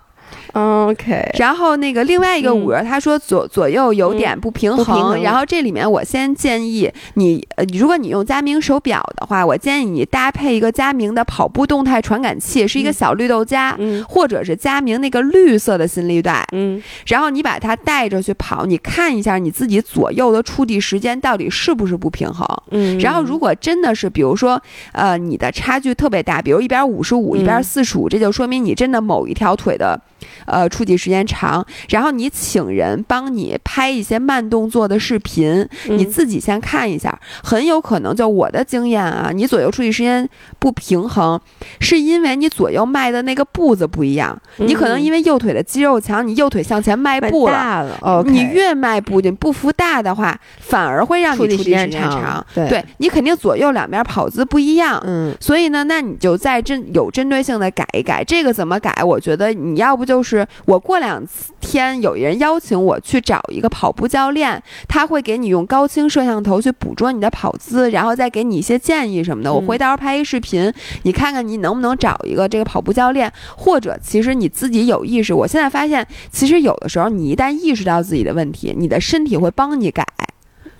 [0.53, 2.61] OK，然后那个另外一个嗯。
[2.61, 5.21] 五人，他说左左右有点不平衡。
[5.21, 12.93] 然后这里面我先建议你，呃，如果你用佳明手表的话，我建议你搭配一个佳明的跑步动态传感器，是一个嗯。
[12.93, 13.75] 小绿豆夹。
[13.79, 14.03] 嗯。
[14.07, 16.81] 或者是佳明那个绿色的心率带，嗯。
[17.07, 22.45] 然后你把它带着去跑，你看一下你自己左右的触地时间到底是不是不平衡。
[22.71, 27.63] 嗯，然后，如果真的是，比如说，呃，你的差距特别大，比如一边五十五，一边嗯。
[27.63, 29.99] 四十五，这就说明你真的某一条腿的，
[30.47, 31.63] 呃，触地时间长。
[31.89, 40.27] 然后你请人帮你拍一些慢动作的视频，你嗯自己先看一下，很有可能就我的经验啊，你左右触地时间
[40.57, 41.39] 不平衡，
[41.79, 44.35] 是因为你左右迈的那个步子不一样。
[44.57, 47.99] 你可能因为为右腿的肌肉强，你右腿向前迈步了。
[48.27, 52.45] 你越迈步，你步幅大的话，反而会让你触地时间长间长。
[52.55, 54.97] 对对你肯定左右两边跑姿不一样。
[55.05, 58.23] 嗯所以呢，那你就再针有针对性的改一改。
[58.23, 59.03] 这个怎么改？
[59.03, 60.30] 我觉得你要不就是
[60.65, 61.23] 我过两
[61.59, 69.53] 天有人邀请我去找一个跑步教练，他会给你用高清摄像头去捕捉你的跑姿，然后再给你一些建议什么的。
[69.53, 70.71] 我嗯回头拍一视频，
[71.03, 75.33] 你看看你能不能找一个这个跑步教练，或者其实你自己有意识。
[75.33, 80.05] 我现在发现，其实有的时候你一旦意识到自己的问题，你的身体会帮你改。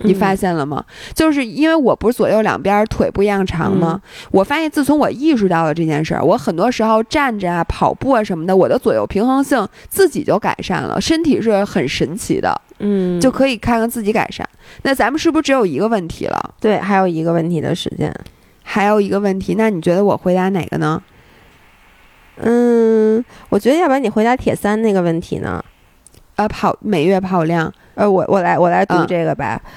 [0.03, 0.83] 你发现了吗？
[1.13, 4.01] 就是因为我不是左右两边腿不一样长吗？
[4.31, 14.47] 我发现自从我意识到了这件事儿，我很多时候站着啊、跑步啊什么的，我的左右平衡性自己就改善了，身体是很神奇的，嗯，就可以看看自己改善。
[14.83, 16.53] 那咱们是不是只有一个问题了？
[16.59, 18.13] 对，还有一个问题的时间，
[18.63, 21.01] 还有一个问题，那你觉得我回答哪个呢？
[22.37, 25.63] 嗯，我觉得要不然你回答铁三那个问题呢？
[26.36, 29.61] 呃，跑每月跑量，呃，我我来我来读嗯这个吧。
[29.63, 29.71] 嗯，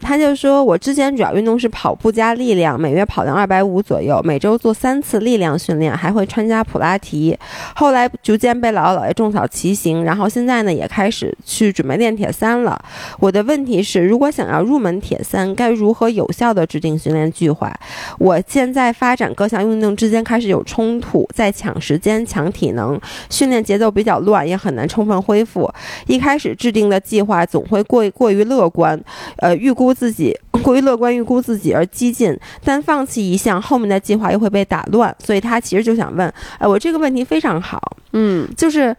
[0.00, 7.36] 他就说，我之前主要运动是跑步加力量，每月跑量二百五左右，每周做三次力量训练，还会参加普拉提。
[7.74, 12.80] 后来逐渐被姥姥姥爷种草骑行，然后现在呢也开始去准备练铁三了。
[13.18, 17.72] 我的问题是，如果想要入门铁三，该如何有效的制定训练计划？
[18.18, 25.70] 我现在发展各项运动之间开始有冲突，在抢时间、抢体能，训练节奏比较乱，也很难充分恢复。
[26.06, 29.00] 一开始制定的计划总会过过于乐观，
[29.36, 35.14] 呃，预估自己过于乐观，预估自己而激进，但放弃一项，后面的计划又会被打乱。
[35.22, 38.96] 所以他其实就想问，哎、我这个问题非常好，嗯就是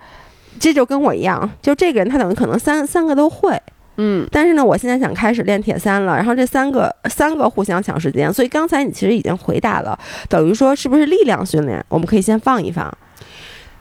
[0.59, 3.59] 这就跟我一样，就这个人他等于可能三三个都会，
[3.97, 9.97] 嗯但是呢，我现在想开始练铁三了，然后这三个三个互相抢时间，所以刚才你其实已经回答了，
[10.30, 12.95] 等于说是不是力量训练，我们可以先放一放。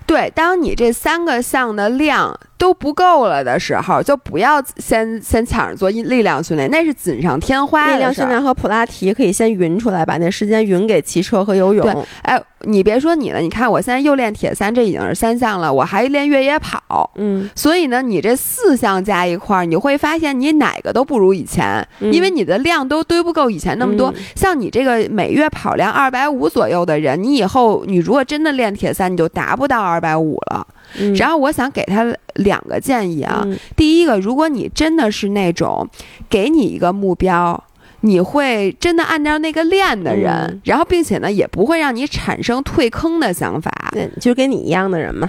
[0.06, 7.98] 对，当你这三个项的量都不够了的时候，就不要先先抢着做力量训练，那是锦上添花力。
[7.98, 11.82] 量训练和普拉提可以先匀出来，把那时间匀给骑车和游泳。
[11.82, 17.10] 对哎，你别说你了，你看我现在又练铁三，这已经是三项了，我还练越野跑。
[17.14, 24.10] 嗯，所以呢，你这四项加一块儿，你会发现你哪个都不如以前，嗯因为你的量都堆不够以前那么多。
[24.10, 30.66] 嗯像你这个每月跑量二百五左右的人，你以后你如果真的练铁三，你就达不到二百五了。
[30.98, 35.88] 嗯然后我想给他两个建议啊，嗯第一个，如果你真的是那种
[36.28, 37.62] 给你一个目标。
[38.02, 43.70] 你会真的按照那个练的人，嗯然后并且呢，也不会让你产生退坑的想法。
[43.92, 45.28] 对，就跟你一样的人嘛。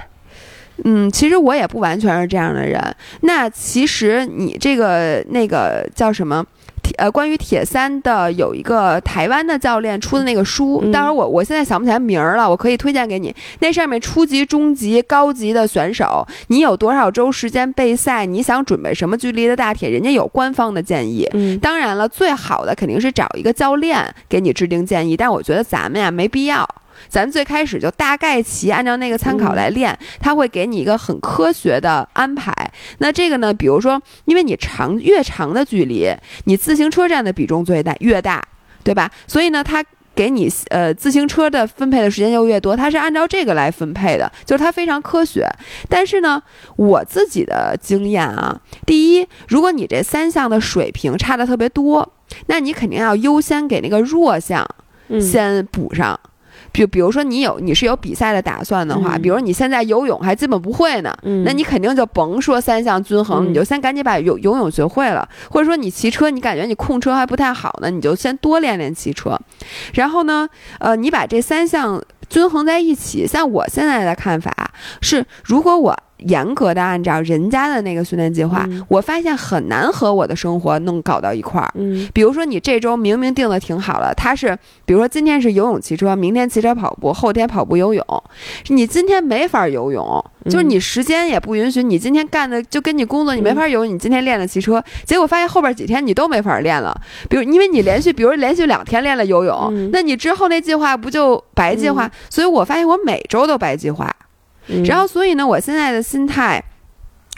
[0.85, 2.81] 嗯，其实我也不完全是这样的人。
[3.23, 6.41] 那其实你这个那个叫什么？
[6.91, 13.33] 铁呃，关于铁三的有一个台湾的教练出的那个书，嗯当然我我现在想不起来名儿了，我可以推荐给你。
[13.59, 18.25] 那上面初级、中级、高级的选手，你有多少周时间备赛？
[18.25, 19.89] 你想准备什么距离的大铁？
[19.89, 21.27] 人家有官方的建议。
[21.33, 26.67] 嗯当然了，最好的肯定是找一个教练给你制定建议，但我觉得咱们呀没必要。
[27.11, 32.53] 咱最开始就大概齐按照那个参考来练，他会给你一个很科学的安排。
[32.99, 36.09] 那这个呢，比如说，因为你长越长的距离，
[36.45, 38.41] 你自行车占的比重最大越大，
[38.81, 39.11] 对吧？
[39.27, 39.83] 所以呢，他。
[40.13, 45.47] 给你呃自行车的分配的时间就越多，它是按照这个来分配的，就是它非常科学。
[45.87, 46.43] 但是呢，
[46.75, 52.13] 我自己的经验啊，第一，如果你这三项的水平差的特别多，
[52.47, 54.67] 那你肯定要优先给那个弱项
[55.21, 56.19] 先补上。
[56.71, 61.13] 比比如说你有你是有比赛的打算的话，比如你现在游泳还基本不会呢，
[61.45, 69.37] 那你肯定就甭说三项均衡，你就先赶紧把游游泳学会了，或者说你骑车你感觉你控车还不太好呢，你就先多练练骑车，
[69.93, 70.47] 然后呢，
[70.79, 73.27] 呃，你把这三项均衡在一起。
[73.27, 75.97] 像我现在的看法是，如果我。
[76.21, 81.71] 严格的按照人家的那个训练计划，我发现很难和我的生活弄搞到一块儿。
[81.75, 88.05] 嗯，比如说你这周明明定的挺好了，他是比如说今天是游泳骑车，明天骑车跑步，后天跑步游泳，
[88.67, 91.81] 你今天没法游泳，就是你时间也不允许。
[91.83, 93.93] 你今天干的就跟你工作，你没法游泳。
[93.93, 96.95] 你今天练了骑车，结果发现后边几天你都没法练了。
[97.29, 102.09] 比如因为你连续，比如连续两天练了游泳，那你之后那计划不就白计划？
[102.29, 104.13] 所以我发现我每周都白计划。
[104.85, 106.63] 然后，所以呢，我现在的心态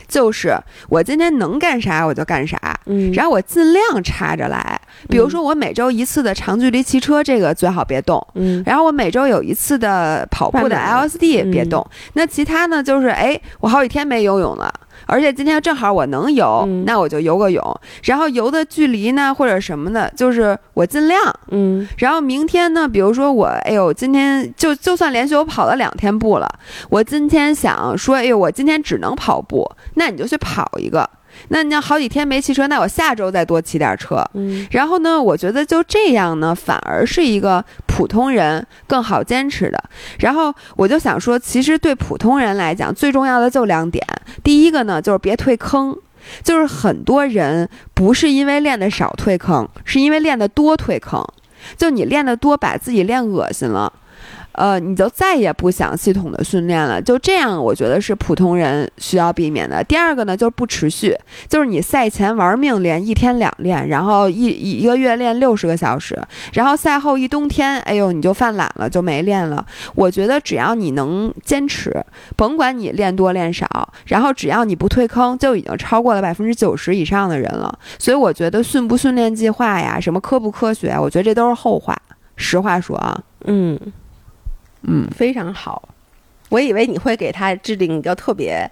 [0.08, 0.56] 就是，
[0.90, 4.80] 我今天能干啥我就干啥，嗯，然后我尽量插着来。
[5.10, 11.86] 比如说，我每周一次的长距离骑车，这个最好别动，嗯，然后我每周有一次的跑步的 LSD 别动。
[12.14, 14.74] 那其他呢，就是哎，我好几天没游泳了。
[15.06, 17.80] 而且今天正好我能游，那我就游个泳。
[18.04, 21.22] 然后游的距离呢，或者什么的，就是我尽量。
[21.52, 21.88] 嗯。
[21.98, 26.50] 然后明天呢，比如说我，哎呦，今天就就算连续我跑了两天步了，
[26.90, 31.10] 我今天想说，哎呦，我今天只能跑步，那你就去跑一个。
[31.50, 34.24] 那你要好几天没骑车，那我下周再多骑点车。
[34.34, 39.84] 嗯，然后呢，我觉得就这样呢，反而是一个普通人更好坚持的。
[40.20, 44.06] 然后我就想说，其实对普通人来讲，最重要的就两点。
[44.44, 45.96] 第一个呢，就是别退坑，
[46.44, 51.24] 就是很多人不是因为练的少退坑，是因为练的多退坑。
[51.78, 53.92] 就你练的多，把自己练恶心了。
[54.54, 59.84] 呃，你就再也不想系统的训练了，就这样，我觉得是普通人需要避免的。
[59.84, 61.16] 第二个呢，就是不持续，
[61.50, 66.20] 就是你赛前玩命练，一天两练，然后一一个月练六十个小时，
[66.54, 69.66] 然后赛后一冬天，哎呦，你就犯懒了，就没练了。
[69.96, 71.92] 我觉得只要你能坚持，
[72.36, 73.68] 甭管你练多练少，
[74.06, 77.76] 然后只要你不退坑，就已经超过了百分之九十以上的人了。
[77.98, 81.98] 所以我觉得训不训练计划呀，什么科不科学，我觉得这都是后话。
[82.36, 83.80] 实话说啊，嗯。
[84.84, 85.90] 嗯，非常好。
[86.50, 88.70] 我以为你会给他制定一个特别，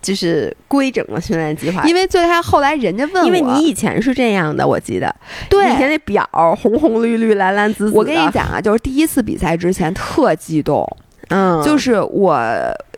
[0.00, 1.84] 就是规整的训练计划。
[1.84, 5.14] 因为最开后来人家问我，因为你以前是这样的，我记得，
[5.48, 6.28] 对，以前那表
[6.60, 7.96] 红红绿绿蓝蓝紫紫。
[7.96, 10.84] 我跟你讲啊，就是第一次比赛之前特激动。
[11.32, 12.38] 嗯，就是我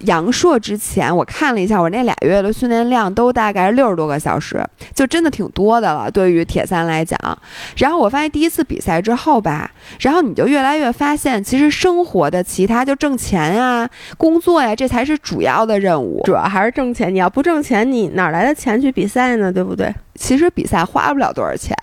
[0.00, 4.60] 阳朔之前，我看了一下，我那俩月的训练量都大概是六十多个小时，
[4.92, 6.10] 就真的挺多的了。
[6.10, 7.16] 对于铁三来讲，
[7.76, 9.70] 然后我发现第一次比赛之后吧，
[10.00, 16.20] 然后你就越来越发现，其实生活的其他就挣钱呀、工作呀，这才是主要的任务。
[16.24, 19.52] 主要还是挣钱，你要不挣钱，你哪来的钱去比赛呢？
[19.52, 19.94] 对不对？
[20.16, 21.76] 其实比赛花不了多少钱，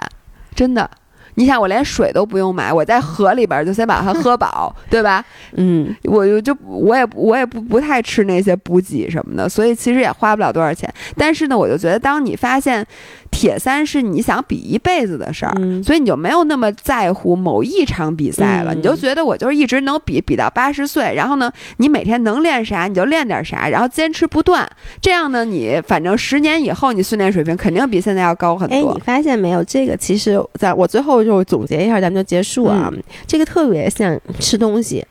[0.54, 0.89] 真的。
[1.36, 5.23] 你想，我连水都不用买，我在河里边就先把它喝饱， 对吧？
[5.53, 10.91] 嗯，我就就我也我也不不太吃那些补给什么的，所以其实也花不了多少钱。
[11.15, 12.86] 但是呢，我就觉得，当你发现
[13.32, 15.53] 铁三是你想比一辈子的事儿，
[15.84, 21.13] 所以你就没有那么在乎某一场比赛了，你就觉得我就是一直能比比到八十岁。
[21.15, 24.69] 然后呢，你每天能练啥你就练点啥，然后坚持不断。
[25.01, 28.75] 这样呢，你反正十年以后你训练水平肯定比现在要高很多。
[28.75, 29.63] 哎，你发现没有？
[29.63, 31.21] 这个其实在我最后。
[31.21, 32.91] 就总结一下，咱们就结束啊。
[33.27, 35.05] 这个特别像吃东西，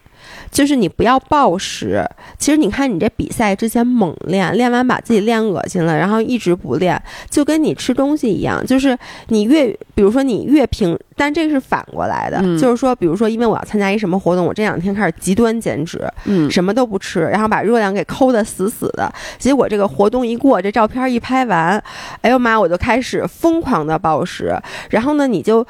[0.51, 2.05] 就是你不要暴食。
[2.38, 8.64] 其实你看，你这比赛之前猛练，练完把自己练恶心了，然后一直不练，就跟你吃东西一样。
[8.66, 8.96] 就是
[9.28, 19.12] 你越，比如说你越平，但这个是反过来的，就是说，比如说，因为我要参加一什么活动，我这两天开始极端减脂，嗯，什么都不吃，然后把热量给抠的死死的。
[19.38, 21.82] 结果这个活动一过，这照片一拍完，
[22.22, 24.55] 哎呦妈，我就开始疯狂的暴食。
[24.90, 25.66] 然后呢，你就。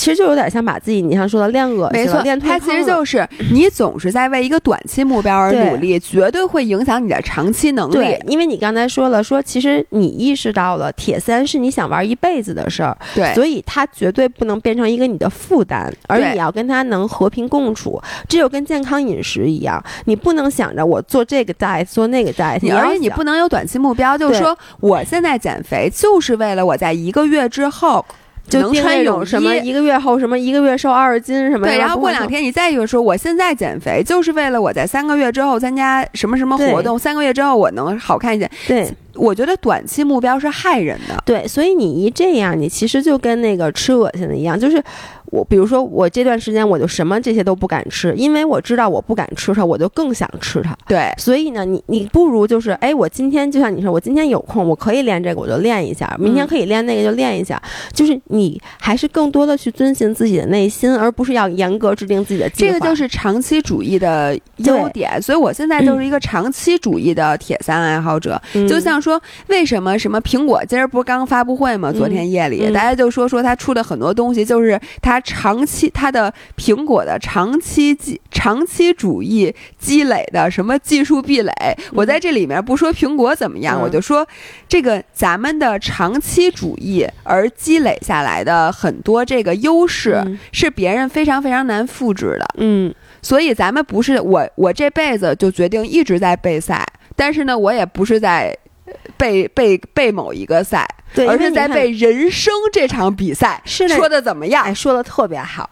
[0.00, 7.96] 其实就有点像把自己，你像说的练恶心，没错，它其实就是 你总是在为一个短期目标而努力，绝对会影响你的长期能力。
[7.96, 18.00] 对，因为你刚才说了，说其实你意识到了铁三是你想玩一辈子的事儿，对，所以它绝对不能变成一个你的负担，而你要跟它能和平共处。
[18.26, 28.02] 这就跟健康饮食一样，你不能想着我做这个 diet 做那个 diet，而且你不能有短期目标，就是说我现在减肥就是为了我在一个月之后。
[28.48, 31.72] 就定能穿泳那种什么衣一个月后什么一个月瘦二十斤什么的。
[31.72, 38.50] 对，然后过两天你再一个说，我现在减肥就是为了我在三个月之后参加什么什么活动，三个月之后我能好看一点。
[38.66, 41.22] 对我觉得短期目标是害人的。
[41.26, 44.82] 对，所以你一这样，你其实就跟那个吃恶心的一样，就是
[45.30, 50.76] 我，比如说我这段时间我就什么这些都不敢吃，因为我知道我不敢吃它，我就更想吃它。
[50.86, 57.60] 对，所以呢，你你不如就是，哎，我今天就像你说，我今天有空，我可以练这个，我就练一下；明天嗯可以练那个，就练一下。
[57.92, 62.72] 就是你还是更多的去遵循自己的内心，而不是要严格制定自己的计划。
[62.72, 65.20] 这个就是长期主义的优点。
[65.22, 68.40] 所以我现在就是一个长期主义的铁三爱好者。
[68.54, 71.92] 嗯就像说，为什么什么苹果今儿不是刚发布会吗？
[71.92, 81.52] 昨天夜里、嗯大家就说说它出的很多东西，就是它长期它的苹果的长期积长期主义积累的什么技术壁垒。
[81.92, 84.26] 我在这里面不说苹果怎么样，嗯我就说
[84.68, 92.46] 这个咱们的长期主义而积累下来的很多这个优势，嗯是别人非常非常难复制的。
[92.58, 98.56] 嗯所以咱们不是我，我这辈子就决定一直在备赛，但是呢，我也不是在
[98.92, 103.60] 呃备备备某一个赛，对，而是在备人生这场比赛。
[103.64, 104.64] 是说的怎么样？
[104.64, 105.68] 哎，说的特别好。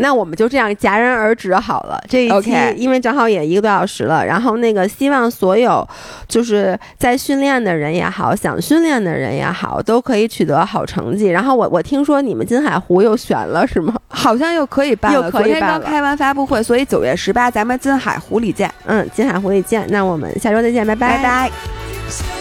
[0.00, 2.00] 那我们就这样戛然而止好了。
[2.08, 5.84] 这一期因为正好也一个多小时了，然后那个希望所有
[6.28, 11.26] 就是在训练的人也好，想训练的人也好，都可以取得好成绩。
[11.26, 13.92] 然后我我听说你们金海湖又选了是吗？
[14.06, 19.84] 好像又可以办了，又可以昨天办了刚开完发布会，所以九月十八咱们金海湖里见，嗯，金海湖里见。
[19.88, 22.37] 那我们下周再见，拜拜拜拜